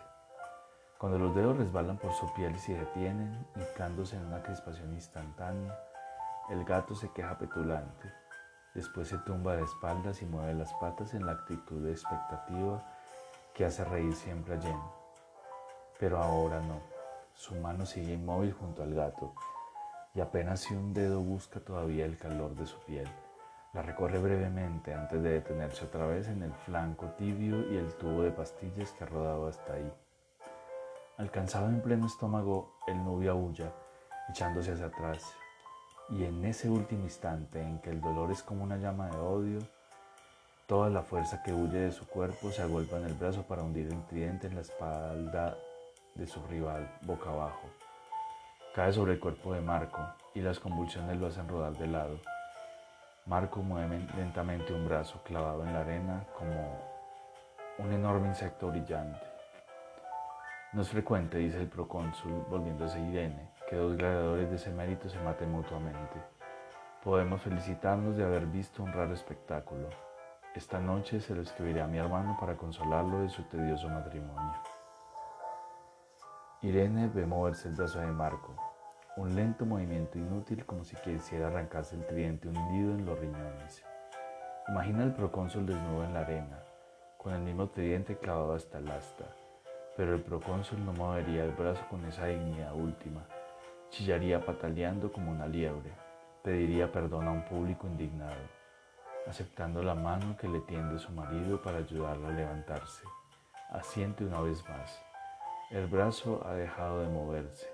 Cuando 0.97 1.19
los 1.19 1.35
dedos 1.35 1.57
resbalan 1.57 1.99
por 1.99 2.13
su 2.13 2.33
piel 2.35 2.55
y 2.55 2.59
se 2.59 2.75
detienen, 2.75 3.47
hincándose 3.57 4.15
en 4.15 4.27
una 4.27 4.41
crispación 4.43 4.93
instantánea, 4.93 5.77
el 6.49 6.65
gato 6.65 6.95
se 6.95 7.11
queja 7.11 7.37
petulante. 7.37 8.13
Después 8.75 9.09
se 9.09 9.19
tumba 9.19 9.57
de 9.57 9.65
espaldas 9.65 10.23
y 10.23 10.25
mueve 10.25 10.55
las 10.55 10.73
patas 10.75 11.15
en 11.15 11.27
la 11.27 11.33
actitud 11.33 11.83
de 11.83 11.91
expectativa 11.91 12.81
que 13.55 13.65
hace 13.65 13.85
reír 13.85 14.15
siempre 14.15 14.55
a 14.55 14.61
Jen. 14.61 14.81
Pero 15.99 16.19
ahora 16.23 16.61
no. 16.61 16.96
Su 17.37 17.55
mano 17.55 17.85
sigue 17.85 18.15
inmóvil 18.15 18.53
junto 18.55 18.83
al 18.83 18.95
gato 18.95 19.35
y 20.15 20.21
apenas 20.21 20.61
si 20.61 20.75
un 20.75 20.95
dedo 20.95 21.21
busca 21.21 21.61
todavía 21.61 22.07
el 22.07 22.17
calor 22.17 22.57
de 22.57 22.65
su 22.65 22.79
piel. 22.81 23.07
La 23.75 23.83
recorre 23.83 24.19
brevemente 24.19 24.95
antes 24.95 25.23
de 25.23 25.33
detenerse 25.33 25.85
otra 25.85 26.07
vez 26.07 26.29
en 26.29 26.43
el 26.43 26.53
flanco 26.55 27.11
tibio 27.19 27.71
y 27.71 27.77
el 27.77 27.93
tubo 27.99 28.23
de 28.23 28.31
pastillas 28.31 28.91
que 28.93 29.05
ha 29.05 29.07
rodado 29.07 29.49
hasta 29.49 29.75
ahí. 29.75 29.93
Alcanzado 31.19 31.69
en 31.69 31.83
pleno 31.83 32.07
estómago, 32.07 32.79
el 32.87 33.05
nubio 33.05 33.33
aúlla, 33.33 33.71
echándose 34.31 34.73
hacia 34.73 34.87
atrás, 34.87 35.23
y 36.09 36.25
en 36.25 36.43
ese 36.47 36.71
último 36.71 37.05
instante 37.05 37.61
en 37.61 37.81
que 37.81 37.91
el 37.91 38.01
dolor 38.01 38.31
es 38.31 38.43
como 38.43 38.65
una 38.65 38.79
llama 38.79 39.11
de 39.11 39.19
odio, 39.19 39.59
toda 40.67 40.89
la 40.89 41.03
fuerza 41.03 41.43
que 41.43 41.53
huye 41.53 41.81
de 41.81 41.93
su 41.93 42.07
cuerpo 42.07 42.51
se 42.51 42.63
agolpa 42.63 42.97
en 42.97 43.05
el 43.05 43.15
brazo 43.15 43.43
para 43.43 43.63
hundir 43.63 43.93
el 43.93 44.07
tridente 44.07 44.47
en 44.47 44.55
la 44.55 44.63
espalda 44.63 45.55
de 46.17 46.27
su 46.27 46.43
rival, 46.47 46.91
boca 47.03 47.31
abajo. 47.31 47.69
Cae 48.75 48.93
sobre 48.93 49.15
el 49.15 49.21
cuerpo 49.21 49.55
de 49.55 49.61
Marco 49.61 50.01
y 50.35 50.41
las 50.41 50.59
convulsiones 50.59 51.17
lo 51.19 51.27
hacen 51.27 51.49
rodar 51.49 51.77
de 51.77 51.87
lado. 51.87 52.19
Marco 53.27 53.63
mueve 53.63 54.07
lentamente 54.17 54.73
un 54.73 54.87
brazo 54.87 55.23
clavado 55.25 55.65
en 55.65 55.73
la 55.73 55.81
arena 55.81 56.25
como 56.39 56.79
un 57.79 57.93
enorme 57.93 58.29
insecto 58.29 58.69
brillante. 58.69 59.21
No 60.73 60.83
es 60.83 60.89
frecuente, 60.89 61.39
dice 61.39 61.61
el 61.61 61.69
procónsul, 61.69 62.45
volviéndose 62.51 63.01
Irene, 63.01 63.51
que 63.69 63.77
dos 63.77 63.97
gladiadores 63.97 64.51
de 64.51 64.57
ese 64.57 64.71
mérito 64.71 65.09
se 65.09 65.19
maten 65.21 65.51
mutuamente. 65.51 66.17
Podemos 67.03 67.41
felicitarnos 67.43 68.17
de 68.17 68.25
haber 68.25 68.47
visto 68.47 68.83
un 68.83 68.93
raro 68.93 69.15
espectáculo. 69.15 69.89
Esta 70.55 70.81
noche 70.81 71.21
se 71.21 71.35
lo 71.35 71.43
escribiré 71.43 71.83
a 71.83 71.87
mi 71.87 71.99
hermano 71.99 72.37
para 72.41 72.57
consolarlo 72.57 73.21
de 73.21 73.29
su 73.29 73.43
tedioso 73.45 73.89
matrimonio. 73.89 74.66
Irene 76.63 77.09
ve 77.09 77.27
moverse 77.27 77.69
el 77.69 77.75
brazo 77.75 78.01
de 78.01 78.07
Marco, 78.07 78.55
un 79.19 79.37
lento 79.37 79.67
movimiento 79.67 80.17
inútil 80.19 80.65
como 80.65 80.85
si 80.85 80.97
quisiera 80.97 81.49
arrancarse 81.49 81.97
el 81.97 82.07
tridente 82.07 82.49
hundido 82.49 82.95
en 82.95 83.05
los 83.05 83.19
riñones. 83.19 83.85
Imagina 84.67 85.03
al 85.03 85.15
procónsul 85.15 85.67
desnudo 85.67 86.05
en 86.05 86.15
la 86.15 86.21
arena, 86.21 86.59
con 87.19 87.35
el 87.35 87.43
mismo 87.43 87.69
tridente 87.69 88.17
clavado 88.17 88.55
hasta 88.55 88.79
el 88.79 88.91
asta, 88.91 89.27
pero 89.99 90.15
el 90.15 90.23
procónsul 90.23 90.83
no 90.83 90.95
movería 90.95 91.45
el 91.45 91.53
brazo 91.53 91.87
con 91.91 92.03
esa 92.07 92.25
dignidad 92.25 92.75
última, 92.75 93.27
chillaría 93.91 94.41
pataleando 94.41 95.13
como 95.13 95.33
una 95.33 95.47
liebre, 95.47 95.93
pediría 96.43 96.91
perdón 96.91 97.29
a 97.29 97.33
un 97.33 97.45
público 97.45 97.87
indignado, 97.87 98.41
aceptando 99.27 99.83
la 99.83 99.95
mano 99.95 100.39
que 100.39 100.49
le 100.49 100.61
tiende 100.61 100.99
su 100.99 101.13
marido 101.13 101.61
para 101.61 101.79
ayudarlo 101.79 102.29
a 102.29 102.33
levantarse. 102.33 103.05
Asiente 103.69 104.25
una 104.25 104.41
vez 104.41 104.67
más. 104.67 105.07
El 105.71 105.87
brazo 105.89 106.43
ha 106.47 106.53
dejado 106.55 107.01
de 107.01 107.09
moverse. 107.09 107.67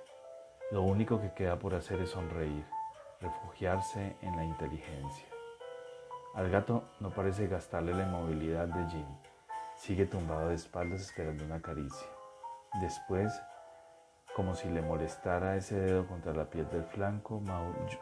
Lo 0.71 0.83
único 0.83 1.21
que 1.21 1.33
queda 1.35 1.59
por 1.59 1.75
hacer 1.75 2.01
es 2.01 2.11
sonreír, 2.11 2.65
refugiarse 3.21 4.17
en 4.23 4.35
la 4.37 4.45
inteligencia. 4.45 5.27
Al 6.35 6.51
gato 6.51 6.85
no 7.01 7.11
parece 7.11 7.49
gastarle 7.49 7.93
la 7.93 8.05
inmovilidad 8.05 8.67
de 8.67 8.91
Jim. 8.91 9.07
Sigue 9.77 10.07
tumbado 10.07 10.49
de 10.49 10.55
espaldas 10.55 11.03
esperando 11.03 11.45
una 11.45 11.61
caricia. 11.61 12.09
Después 12.81 13.33
como 14.35 14.55
si 14.55 14.71
le 14.71 14.81
molestara 14.81 15.57
ese 15.57 15.79
dedo 15.79 16.07
contra 16.07 16.33
la 16.33 16.49
piel 16.49 16.67
del 16.71 16.85
flanco, 16.85 17.43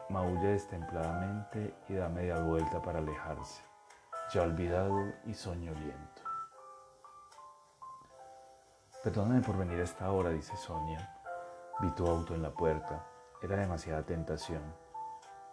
maulla 0.09 0.49
destempladamente 0.49 1.73
y 1.89 1.95
da 1.95 2.07
media 2.07 2.39
vuelta 2.39 2.81
para 2.81 2.99
alejarse, 2.99 3.61
ya 4.33 4.43
olvidado 4.43 5.11
y 5.25 5.33
soñoliento. 5.33 6.20
Perdóname 9.03 9.41
por 9.41 9.57
venir 9.57 9.79
a 9.79 9.83
esta 9.83 10.11
hora, 10.11 10.29
dice 10.29 10.55
Sonia. 10.55 11.09
Vi 11.79 11.89
tu 11.95 12.05
auto 12.05 12.35
en 12.35 12.43
la 12.43 12.51
puerta. 12.51 13.03
Era 13.41 13.57
demasiada 13.57 14.03
tentación. 14.03 14.61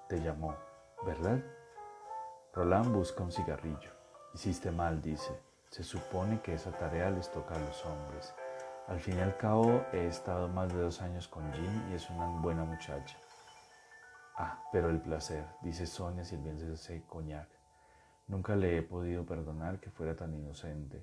Te 0.07 0.21
llamó, 0.21 0.55
¿verdad? 1.07 1.43
Roland 2.53 2.93
busca 2.93 3.23
un 3.23 3.33
cigarrillo. 3.33 3.91
Hiciste 4.35 4.71
mal, 4.71 5.01
dice. 5.01 5.33
Se 5.71 5.83
supone 5.83 6.43
que 6.43 6.53
esa 6.53 6.73
tarea 6.73 7.09
les 7.09 7.33
toca 7.33 7.55
a 7.55 7.59
los 7.59 7.87
hombres. 7.87 8.35
Al 8.87 9.01
fin 9.01 9.17
y 9.17 9.23
al 9.23 9.39
cabo 9.39 9.83
he 9.95 10.07
estado 10.07 10.49
más 10.49 10.71
de 10.71 10.83
dos 10.83 11.01
años 11.01 11.27
con 11.27 11.51
Jean 11.53 11.91
y 11.91 11.95
es 11.95 12.11
una 12.11 12.27
buena 12.27 12.65
muchacha. 12.65 13.17
Ah, 14.37 14.63
pero 14.71 14.91
el 14.91 15.01
placer, 15.01 15.47
dice 15.63 15.87
Sonia 15.87 16.23
sirviéndose 16.23 17.03
coñac. 17.07 17.49
Nunca 18.27 18.57
le 18.57 18.77
he 18.77 18.83
podido 18.83 19.25
perdonar 19.25 19.81
que 19.81 19.91
fuera 19.91 20.15
tan 20.15 20.35
inocente. 20.35 21.03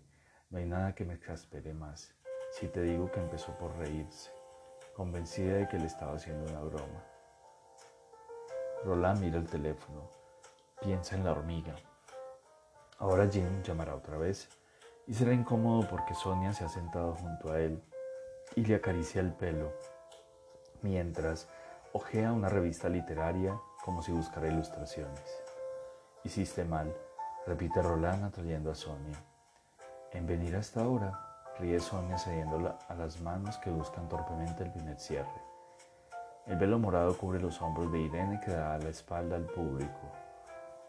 No 0.52 0.60
hay 0.60 0.66
nada 0.68 0.94
que 0.94 1.06
me 1.06 1.16
exaspere 1.16 1.74
más. 1.74 2.14
Si 2.58 2.70
te 2.70 2.82
digo 2.84 3.12
que 3.12 3.20
empezó 3.20 3.52
por 3.58 3.76
reírse, 3.76 4.32
convencida 4.96 5.58
de 5.58 5.68
que 5.68 5.78
le 5.78 5.88
estaba 5.88 6.14
haciendo 6.14 6.50
una 6.50 6.62
broma. 6.62 7.04
Roland 8.86 9.20
mira 9.20 9.38
el 9.38 9.50
teléfono, 9.50 10.10
piensa 10.82 11.18
en 11.18 11.26
la 11.26 11.34
hormiga. 11.34 11.76
Ahora 13.00 13.26
Jean 13.26 13.62
llamará 13.62 13.94
otra 13.94 14.18
vez 14.18 14.48
y 15.06 15.14
será 15.14 15.34
incómodo 15.34 15.86
porque 15.90 16.14
Sonia 16.14 16.54
se 16.54 16.64
ha 16.64 16.70
sentado 16.70 17.14
junto 17.16 17.52
a 17.52 17.60
él 17.60 17.84
y 18.56 18.64
le 18.64 18.76
acaricia 18.76 19.20
el 19.20 19.34
pelo, 19.34 19.74
mientras 20.82 21.50
ojea 21.92 22.32
una 22.32 22.48
revista 22.48 22.88
literaria 22.88 23.60
como 23.84 24.02
si 24.02 24.14
buscara 24.14 24.48
ilustraciones. 24.48 25.44
Hiciste 26.24 26.64
mal, 26.64 26.96
repite 27.46 27.82
Roland 27.82 28.24
atrayendo 28.24 28.72
a 28.72 28.76
Sonia. 28.76 29.22
En 30.14 30.26
venir 30.26 30.56
hasta 30.56 30.82
ahora, 30.82 31.25
ríe 31.60 31.80
Sonia 31.80 32.18
cediendo 32.18 32.78
a 32.88 32.96
las 32.96 33.22
manos 33.22 33.58
que 33.58 33.70
buscan 33.70 34.08
torpemente 34.10 34.64
el 34.64 34.72
primer 34.72 35.00
cierre. 35.00 35.42
El 36.46 36.58
velo 36.58 36.78
morado 36.78 37.18
cubre 37.18 37.40
los 37.40 37.62
hombros 37.62 37.92
de 37.92 38.00
Irene 38.00 38.40
que 38.44 38.52
da 38.52 38.78
la 38.78 38.90
espalda 38.90 39.36
al 39.36 39.46
público, 39.46 40.12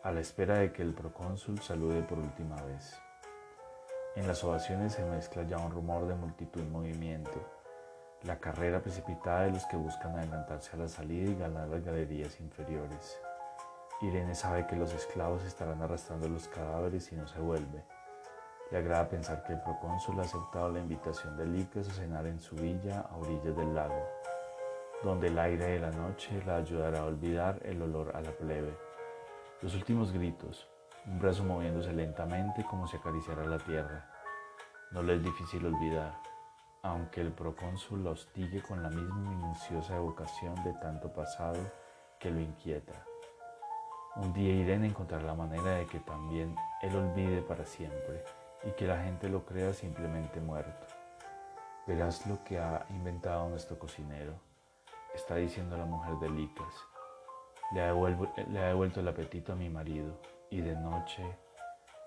a 0.02 0.10
la 0.10 0.20
espera 0.20 0.56
de 0.56 0.72
que 0.72 0.82
el 0.82 0.92
procónsul 0.92 1.60
salude 1.60 2.02
por 2.02 2.18
última 2.18 2.56
vez. 2.62 2.98
En 4.16 4.26
las 4.26 4.42
ovaciones 4.44 4.94
se 4.94 5.04
mezcla 5.04 5.44
ya 5.44 5.58
un 5.58 5.72
rumor 5.72 6.06
de 6.06 6.14
multitud 6.14 6.60
en 6.60 6.72
movimiento, 6.72 7.40
la 8.24 8.38
carrera 8.38 8.80
precipitada 8.80 9.42
de 9.42 9.52
los 9.52 9.64
que 9.66 9.76
buscan 9.76 10.16
adelantarse 10.16 10.72
a 10.74 10.80
la 10.80 10.88
salida 10.88 11.30
y 11.30 11.36
ganar 11.36 11.68
las 11.68 11.84
galerías 11.84 12.40
inferiores. 12.40 13.18
Irene 14.02 14.34
sabe 14.34 14.66
que 14.66 14.76
los 14.76 14.92
esclavos 14.92 15.42
estarán 15.44 15.80
arrastrando 15.80 16.28
los 16.28 16.48
cadáveres 16.48 17.10
y 17.12 17.16
no 17.16 17.26
se 17.26 17.40
vuelve. 17.40 17.82
Le 18.72 18.78
agrada 18.78 19.08
pensar 19.08 19.44
que 19.44 19.52
el 19.52 19.60
procónsul 19.60 20.18
ha 20.18 20.22
aceptado 20.22 20.68
la 20.70 20.80
invitación 20.80 21.36
de 21.36 21.46
Licas 21.46 21.88
a 21.88 21.92
cenar 21.92 22.26
en 22.26 22.40
su 22.40 22.56
villa 22.56 23.06
a 23.08 23.16
orillas 23.16 23.56
del 23.56 23.72
lago, 23.72 24.04
donde 25.04 25.28
el 25.28 25.38
aire 25.38 25.66
de 25.66 25.78
la 25.78 25.92
noche 25.92 26.42
la 26.44 26.56
ayudará 26.56 27.00
a 27.00 27.04
olvidar 27.04 27.60
el 27.62 27.80
olor 27.80 28.16
a 28.16 28.20
la 28.20 28.32
plebe. 28.32 28.76
Los 29.62 29.72
últimos 29.76 30.10
gritos, 30.10 30.68
un 31.06 31.20
brazo 31.20 31.44
moviéndose 31.44 31.92
lentamente 31.92 32.64
como 32.64 32.88
si 32.88 32.96
acariciara 32.96 33.44
la 33.44 33.58
tierra. 33.58 34.10
No 34.90 35.00
le 35.00 35.14
es 35.14 35.22
difícil 35.22 35.64
olvidar, 35.64 36.18
aunque 36.82 37.20
el 37.20 37.30
procónsul 37.30 38.02
la 38.02 38.10
hostigue 38.10 38.62
con 38.62 38.82
la 38.82 38.88
misma 38.88 39.30
minuciosa 39.30 39.94
evocación 39.94 40.56
de 40.64 40.72
tanto 40.72 41.12
pasado 41.12 41.60
que 42.18 42.32
lo 42.32 42.40
inquieta. 42.40 43.04
Un 44.16 44.32
día 44.32 44.52
Irene 44.52 44.88
encontrará 44.88 45.22
la 45.22 45.34
manera 45.34 45.76
de 45.76 45.86
que 45.86 46.00
también 46.00 46.56
él 46.82 46.96
olvide 46.96 47.42
para 47.42 47.64
siempre 47.64 48.24
y 48.64 48.70
que 48.72 48.86
la 48.86 49.02
gente 49.02 49.28
lo 49.28 49.44
crea 49.44 49.72
simplemente 49.72 50.40
muerto. 50.40 50.86
Verás 51.86 52.26
lo 52.26 52.42
que 52.44 52.58
ha 52.58 52.84
inventado 52.90 53.48
nuestro 53.48 53.78
cocinero, 53.78 54.34
está 55.14 55.36
diciendo 55.36 55.76
la 55.76 55.86
mujer 55.86 56.16
de 56.16 56.28
Licas. 56.28 56.74
Le 57.72 57.80
ha, 57.80 58.66
devuelto 58.66 59.00
el 59.00 59.08
apetito 59.08 59.52
a 59.52 59.56
mi 59.56 59.68
marido 59.68 60.20
y 60.50 60.60
de 60.60 60.76
noche 60.76 61.24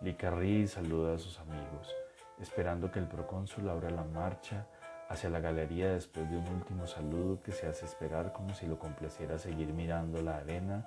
Licarri 0.01 0.67
saluda 0.67 1.15
a 1.15 1.19
sus 1.19 1.39
amigos, 1.39 1.93
esperando 2.39 2.91
que 2.91 2.99
el 2.99 3.07
procónsul 3.07 3.67
abra 3.67 3.89
la 3.89 4.03
marcha 4.03 4.67
hacia 5.09 5.29
la 5.29 5.39
galería 5.39 5.89
después 5.91 6.29
de 6.29 6.37
un 6.37 6.47
último 6.47 6.87
saludo 6.87 7.41
que 7.41 7.51
se 7.51 7.67
hace 7.67 7.85
esperar 7.85 8.31
como 8.31 8.53
si 8.53 8.67
lo 8.67 8.79
complaciera 8.79 9.37
seguir 9.37 9.73
mirando 9.73 10.21
la 10.21 10.37
arena 10.37 10.85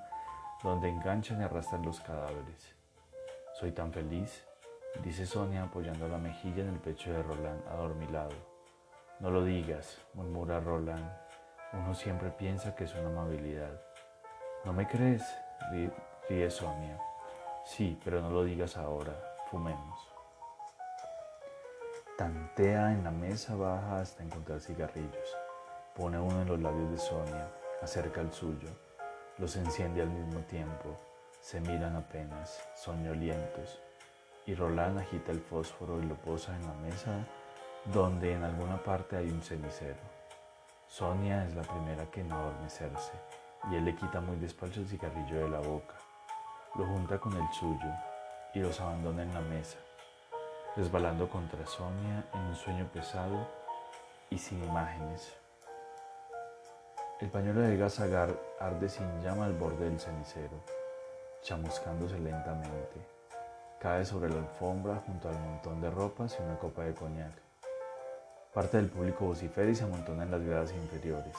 donde 0.62 0.88
enganchan 0.88 1.40
y 1.40 1.44
arrastran 1.44 1.83
los 1.83 2.01
cadáveres. 2.01 2.75
Soy 3.55 3.72
tan 3.72 3.92
feliz, 3.92 4.46
dice 5.00 5.26
Sonia 5.26 5.64
apoyando 5.64 6.09
la 6.09 6.18
mejilla 6.18 6.62
en 6.62 6.70
el 6.70 6.78
pecho 6.78 7.12
de 7.12 7.22
Roland 7.22 7.66
adormilado. 7.68 8.35
No 9.20 9.31
lo 9.31 9.44
digas, 9.44 10.00
murmura 10.14 10.61
Roland. 10.61 11.11
Uno 11.72 11.94
siempre 11.94 12.31
piensa 12.31 12.74
que 12.74 12.85
es 12.85 12.94
una 12.94 13.09
amabilidad. 13.09 13.81
¿No 14.64 14.72
me 14.72 14.87
crees? 14.87 15.22
ríe 16.28 16.50
Sonia. 16.50 17.00
Sí, 17.64 17.98
pero 18.05 18.20
no 18.20 18.31
lo 18.31 18.44
digas 18.44 18.76
ahora, 18.76 19.14
fumemos. 19.50 20.09
Tantea 22.18 22.92
en 22.92 23.05
la 23.05 23.11
mesa 23.11 23.55
baja 23.55 24.00
hasta 24.00 24.22
encontrar 24.22 24.61
cigarrillos. 24.61 25.37
Pone 25.94 26.18
uno 26.18 26.42
en 26.42 26.48
los 26.48 26.61
labios 26.61 26.90
de 26.90 26.98
Sonia, 26.98 27.48
acerca 27.83 28.20
el 28.20 28.33
suyo, 28.33 28.68
los 29.38 29.57
enciende 29.57 30.02
al 30.02 30.11
mismo 30.11 30.40
tiempo, 30.40 30.96
se 31.40 31.61
miran 31.61 31.96
apenas, 31.96 32.62
soñolientos, 32.74 33.81
y 34.46 34.55
Roland 34.55 34.98
agita 34.98 35.33
el 35.33 35.40
fósforo 35.40 36.00
y 36.00 36.07
lo 36.07 36.14
posa 36.16 36.55
en 36.57 36.66
la 36.66 36.74
mesa 36.74 37.26
donde 37.87 38.35
en 38.35 38.44
alguna 38.44 38.83
parte 38.83 39.16
hay 39.16 39.28
un 39.31 39.42
cenicero. 39.42 40.00
Sonia 40.87 41.44
es 41.46 41.55
la 41.55 41.62
primera 41.62 42.11
que 42.11 42.22
no 42.22 42.37
adormecerse 42.37 43.12
y 43.70 43.76
él 43.76 43.85
le 43.85 43.94
quita 43.94 44.20
muy 44.20 44.37
despacio 44.37 44.83
el 44.83 44.88
cigarrillo 44.88 45.44
de 45.44 45.48
la 45.48 45.61
boca 45.61 45.94
lo 46.74 46.87
junta 46.87 47.18
con 47.18 47.35
el 47.35 47.52
suyo 47.52 47.90
y 48.55 48.61
los 48.61 48.81
abandona 48.81 49.22
en 49.22 49.35
la 49.35 49.40
mesa, 49.42 49.78
resbalando 50.74 51.28
contra 51.28 51.66
Sonia 51.66 52.24
en 52.33 52.40
un 52.40 52.57
sueño 52.57 52.88
pesado 52.92 53.46
y 54.31 54.38
sin 54.38 54.64
imágenes. 54.64 55.35
El 57.20 57.31
pañuelo 57.31 57.61
de 57.61 57.76
gas 57.76 58.00
agar 58.00 58.35
arde 58.59 58.88
sin 58.88 59.22
llama 59.22 59.44
al 59.44 59.52
borde 59.52 59.85
del 59.85 60.00
cenicero, 60.00 60.64
chamuscándose 61.42 62.18
lentamente. 62.18 63.21
Cae 63.83 64.05
sobre 64.05 64.31
la 64.31 64.38
alfombra 64.38 65.03
junto 65.05 65.29
al 65.29 65.37
montón 65.40 65.81
de 65.81 65.90
ropas 65.90 66.37
y 66.38 66.42
una 66.45 66.57
copa 66.57 66.85
de 66.85 66.95
coñac. 66.95 67.33
Parte 68.55 68.77
del 68.77 68.88
público 68.88 69.25
vocifera 69.25 69.68
y 69.68 69.75
se 69.75 69.83
amontona 69.83 70.23
en 70.23 70.31
las 70.31 70.40
gradas 70.40 70.73
inferiores. 70.73 71.35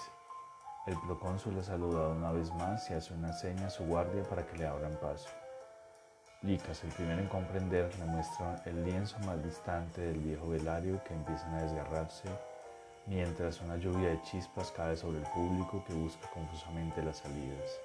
El 0.86 0.99
procónsul 1.08 1.58
ha 1.58 1.63
saludado 1.63 2.12
una 2.12 2.34
vez 2.34 2.53
más 2.56 2.91
y 2.91 2.95
hace 2.95 3.13
una 3.13 3.32
seña 3.32 3.67
a 3.67 3.69
su 3.69 3.86
guardia 3.86 4.23
para 4.23 4.45
que 4.45 4.58
le 4.58 4.67
abran 4.67 4.91
paso. 4.97 5.29
Licas, 6.41 6.84
el 6.84 6.89
primero 6.89 7.21
en 7.21 7.29
comprender, 7.29 7.89
le 7.97 8.06
muestra 8.08 8.62
el 8.65 8.84
lienzo 8.84 9.17
más 9.19 9.41
distante 9.41 10.01
del 10.01 10.19
viejo 10.19 10.49
velario 10.49 11.01
que 11.06 11.13
empiezan 11.13 11.53
a 11.53 11.62
desgarrarse, 11.62 12.27
mientras 13.06 13.62
una 13.62 13.77
lluvia 13.77 14.10
de 14.10 14.21
chispas 14.23 14.69
cae 14.73 14.97
sobre 14.97 15.19
el 15.19 15.27
público 15.27 15.82
que 15.88 15.93
busca 15.93 16.29
confusamente 16.32 17.01
las 17.03 17.19
salidas. 17.19 17.79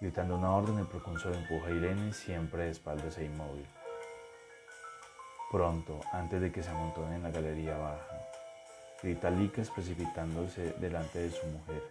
Gritando 0.00 0.38
una 0.38 0.56
orden, 0.56 0.78
el 0.78 0.86
procónsul 0.86 1.34
empuja 1.34 1.66
a 1.66 1.72
Irene 1.72 2.14
siempre 2.14 2.64
de 2.64 2.70
espaldas 2.70 3.18
e 3.18 3.26
inmóvil. 3.26 3.66
Pronto, 5.52 6.00
antes 6.10 6.40
de 6.40 6.50
que 6.50 6.62
se 6.62 6.70
amontone 6.70 7.16
en 7.16 7.22
la 7.22 7.30
galería 7.30 7.76
baja, 7.76 8.18
grita 9.02 9.28
Licas 9.28 9.68
precipitándose 9.68 10.72
delante 10.80 11.18
de 11.18 11.30
su 11.30 11.46
mujer. 11.48 11.82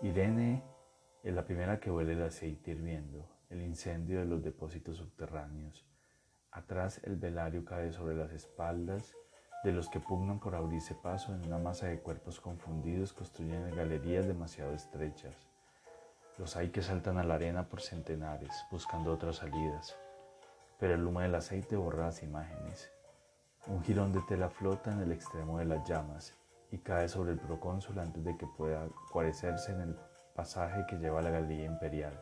Irene 0.00 0.60
es 1.22 1.32
la 1.32 1.44
primera 1.44 1.78
que 1.78 1.88
huele 1.88 2.14
el 2.14 2.22
aceite 2.24 2.72
hirviendo, 2.72 3.28
el 3.48 3.62
incendio 3.62 4.18
de 4.18 4.26
los 4.26 4.42
depósitos 4.42 4.96
subterráneos. 4.96 5.86
Atrás 6.50 7.00
el 7.04 7.14
velario 7.14 7.64
cae 7.64 7.92
sobre 7.92 8.16
las 8.16 8.32
espaldas 8.32 9.14
de 9.62 9.70
los 9.70 9.88
que 9.88 10.00
pugnan 10.00 10.40
por 10.40 10.56
abrirse 10.56 10.96
paso 10.96 11.32
en 11.32 11.46
una 11.46 11.58
masa 11.58 11.86
de 11.86 12.00
cuerpos 12.00 12.40
confundidos 12.40 13.12
construyen 13.12 13.70
galerías 13.76 14.26
demasiado 14.26 14.74
estrechas. 14.74 15.47
Los 16.38 16.56
hay 16.56 16.70
que 16.70 16.82
saltan 16.82 17.18
a 17.18 17.24
la 17.24 17.34
arena 17.34 17.68
por 17.68 17.80
centenares, 17.80 18.64
buscando 18.70 19.12
otras 19.12 19.36
salidas. 19.36 19.98
Pero 20.78 20.94
el 20.94 21.04
humo 21.04 21.20
del 21.20 21.34
aceite 21.34 21.74
borra 21.74 22.06
las 22.06 22.22
imágenes. 22.22 22.92
Un 23.66 23.82
jirón 23.82 24.12
de 24.12 24.22
tela 24.22 24.48
flota 24.48 24.92
en 24.92 25.00
el 25.00 25.10
extremo 25.10 25.58
de 25.58 25.64
las 25.64 25.86
llamas 25.88 26.36
y 26.70 26.78
cae 26.78 27.08
sobre 27.08 27.32
el 27.32 27.40
procónsul 27.40 27.98
antes 27.98 28.22
de 28.22 28.36
que 28.36 28.46
pueda 28.46 28.88
guarecerse 29.12 29.72
en 29.72 29.80
el 29.80 29.96
pasaje 30.36 30.86
que 30.86 30.96
lleva 30.98 31.18
a 31.18 31.22
la 31.22 31.30
galería 31.30 31.66
imperial. 31.66 32.18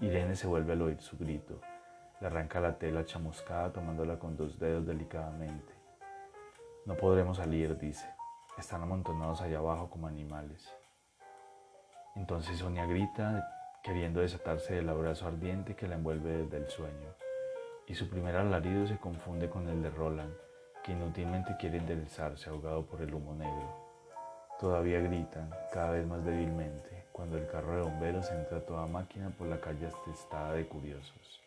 Irene 0.00 0.34
se 0.34 0.48
vuelve 0.48 0.72
al 0.72 0.82
oír 0.82 1.00
su 1.00 1.16
grito. 1.16 1.60
Le 2.20 2.26
arranca 2.26 2.58
la 2.58 2.76
tela 2.76 3.04
chamuscada 3.04 3.72
tomándola 3.72 4.18
con 4.18 4.36
dos 4.36 4.58
dedos 4.58 4.84
delicadamente. 4.84 5.72
No 6.86 6.96
podremos 6.96 7.36
salir, 7.36 7.78
dice. 7.78 8.08
Están 8.58 8.82
amontonados 8.82 9.40
allá 9.40 9.58
abajo 9.58 9.88
como 9.88 10.08
animales. 10.08 10.68
Entonces 12.14 12.58
Sonia 12.58 12.86
grita, 12.86 13.48
queriendo 13.82 14.20
desatarse 14.20 14.74
del 14.74 14.88
abrazo 14.88 15.26
ardiente 15.26 15.74
que 15.74 15.88
la 15.88 15.94
envuelve 15.94 16.44
desde 16.44 16.58
el 16.58 16.68
sueño, 16.68 17.14
y 17.86 17.94
su 17.94 18.08
primer 18.08 18.36
alarido 18.36 18.86
se 18.86 18.98
confunde 18.98 19.48
con 19.48 19.68
el 19.68 19.82
de 19.82 19.90
Roland, 19.90 20.34
que 20.84 20.92
inútilmente 20.92 21.56
quiere 21.58 21.78
enderezarse 21.78 22.50
ahogado 22.50 22.84
por 22.84 23.00
el 23.00 23.14
humo 23.14 23.34
negro. 23.34 23.82
Todavía 24.60 25.00
gritan, 25.00 25.50
cada 25.72 25.92
vez 25.92 26.06
más 26.06 26.24
débilmente, 26.24 27.06
cuando 27.12 27.38
el 27.38 27.46
carro 27.46 27.76
de 27.76 27.82
bomberos 27.82 28.30
entra 28.30 28.58
a 28.58 28.66
toda 28.66 28.86
máquina 28.86 29.30
por 29.30 29.48
la 29.48 29.60
calle 29.60 29.86
atestada 29.86 30.52
de 30.52 30.66
curiosos. 30.66 31.40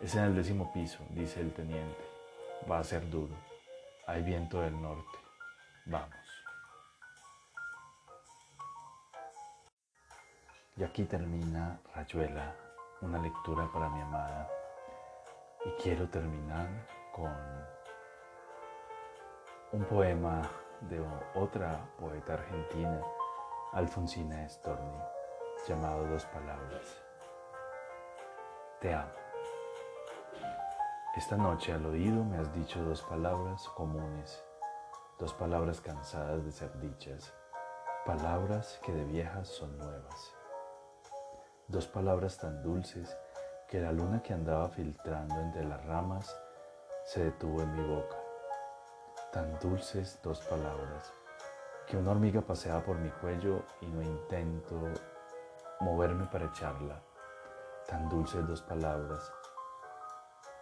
Es 0.00 0.14
en 0.14 0.24
el 0.24 0.34
décimo 0.34 0.72
piso, 0.72 0.98
dice 1.10 1.40
el 1.40 1.52
teniente. 1.52 2.02
Va 2.70 2.78
a 2.78 2.84
ser 2.84 3.08
duro. 3.10 3.34
Hay 4.06 4.22
viento 4.22 4.60
del 4.60 4.80
norte. 4.80 5.18
Vamos. 5.86 6.31
Y 10.74 10.84
aquí 10.84 11.04
termina 11.04 11.78
Rayuela, 11.94 12.54
una 13.02 13.18
lectura 13.18 13.70
para 13.70 13.90
mi 13.90 14.00
amada. 14.00 14.48
Y 15.66 15.70
quiero 15.82 16.08
terminar 16.08 16.66
con 17.12 17.30
un 19.72 19.84
poema 19.84 20.40
de 20.88 21.04
otra 21.34 21.78
poeta 21.98 22.34
argentina, 22.34 23.02
Alfonsina 23.72 24.48
Storni, 24.48 24.98
llamado 25.68 26.06
Dos 26.06 26.24
Palabras. 26.26 27.02
Te 28.80 28.94
amo. 28.94 29.12
Esta 31.14 31.36
noche 31.36 31.74
al 31.74 31.84
oído 31.84 32.24
me 32.24 32.38
has 32.38 32.50
dicho 32.54 32.82
dos 32.82 33.02
palabras 33.02 33.68
comunes, 33.76 34.42
dos 35.18 35.34
palabras 35.34 35.82
cansadas 35.82 36.42
de 36.46 36.50
ser 36.50 36.80
dichas, 36.80 37.34
palabras 38.06 38.80
que 38.82 38.92
de 38.92 39.04
viejas 39.04 39.48
son 39.48 39.76
nuevas. 39.76 40.41
Dos 41.72 41.86
palabras 41.86 42.36
tan 42.36 42.62
dulces 42.62 43.16
que 43.66 43.80
la 43.80 43.92
luna 43.92 44.22
que 44.22 44.34
andaba 44.34 44.68
filtrando 44.68 45.40
entre 45.40 45.64
las 45.64 45.82
ramas 45.86 46.38
se 47.06 47.24
detuvo 47.24 47.62
en 47.62 47.72
mi 47.74 47.82
boca. 47.82 48.18
Tan 49.32 49.58
dulces 49.58 50.20
dos 50.22 50.42
palabras 50.42 51.10
que 51.86 51.96
una 51.96 52.10
hormiga 52.10 52.42
pasea 52.42 52.84
por 52.84 52.98
mi 52.98 53.08
cuello 53.08 53.62
y 53.80 53.86
no 53.86 54.02
intento 54.02 54.82
moverme 55.80 56.26
para 56.26 56.44
echarla. 56.44 57.00
Tan 57.88 58.06
dulces 58.10 58.46
dos 58.46 58.60
palabras 58.60 59.32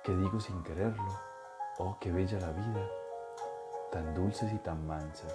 que 0.04 0.14
digo 0.14 0.38
sin 0.38 0.62
quererlo. 0.62 1.18
Oh, 1.78 1.98
qué 2.00 2.12
bella 2.12 2.38
la 2.38 2.52
vida. 2.52 2.88
Tan 3.90 4.14
dulces 4.14 4.52
y 4.52 4.58
tan 4.58 4.86
mansas. 4.86 5.34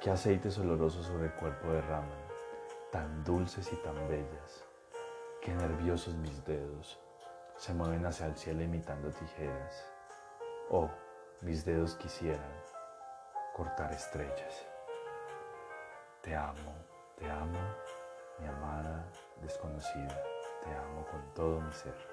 Qué 0.00 0.12
aceites 0.12 0.56
olorosos 0.56 1.04
sobre 1.04 1.24
el 1.24 1.34
cuerpo 1.34 1.66
derraman 1.66 2.31
tan 2.92 3.24
dulces 3.24 3.72
y 3.72 3.76
tan 3.76 3.96
bellas. 4.06 4.64
Qué 5.40 5.54
nerviosos 5.54 6.14
mis 6.16 6.44
dedos 6.44 7.00
se 7.56 7.72
mueven 7.72 8.04
hacia 8.04 8.26
el 8.26 8.36
cielo 8.36 8.62
imitando 8.62 9.10
tijeras. 9.10 9.90
Oh, 10.68 10.90
mis 11.40 11.64
dedos 11.64 11.96
quisieran 11.96 12.52
cortar 13.54 13.90
estrellas. 13.92 14.66
Te 16.20 16.36
amo, 16.36 16.74
te 17.16 17.28
amo, 17.30 17.58
mi 18.38 18.46
amada 18.46 19.06
desconocida, 19.40 20.22
te 20.62 20.74
amo 20.74 21.06
con 21.10 21.34
todo 21.34 21.60
mi 21.62 21.72
ser. 21.72 22.11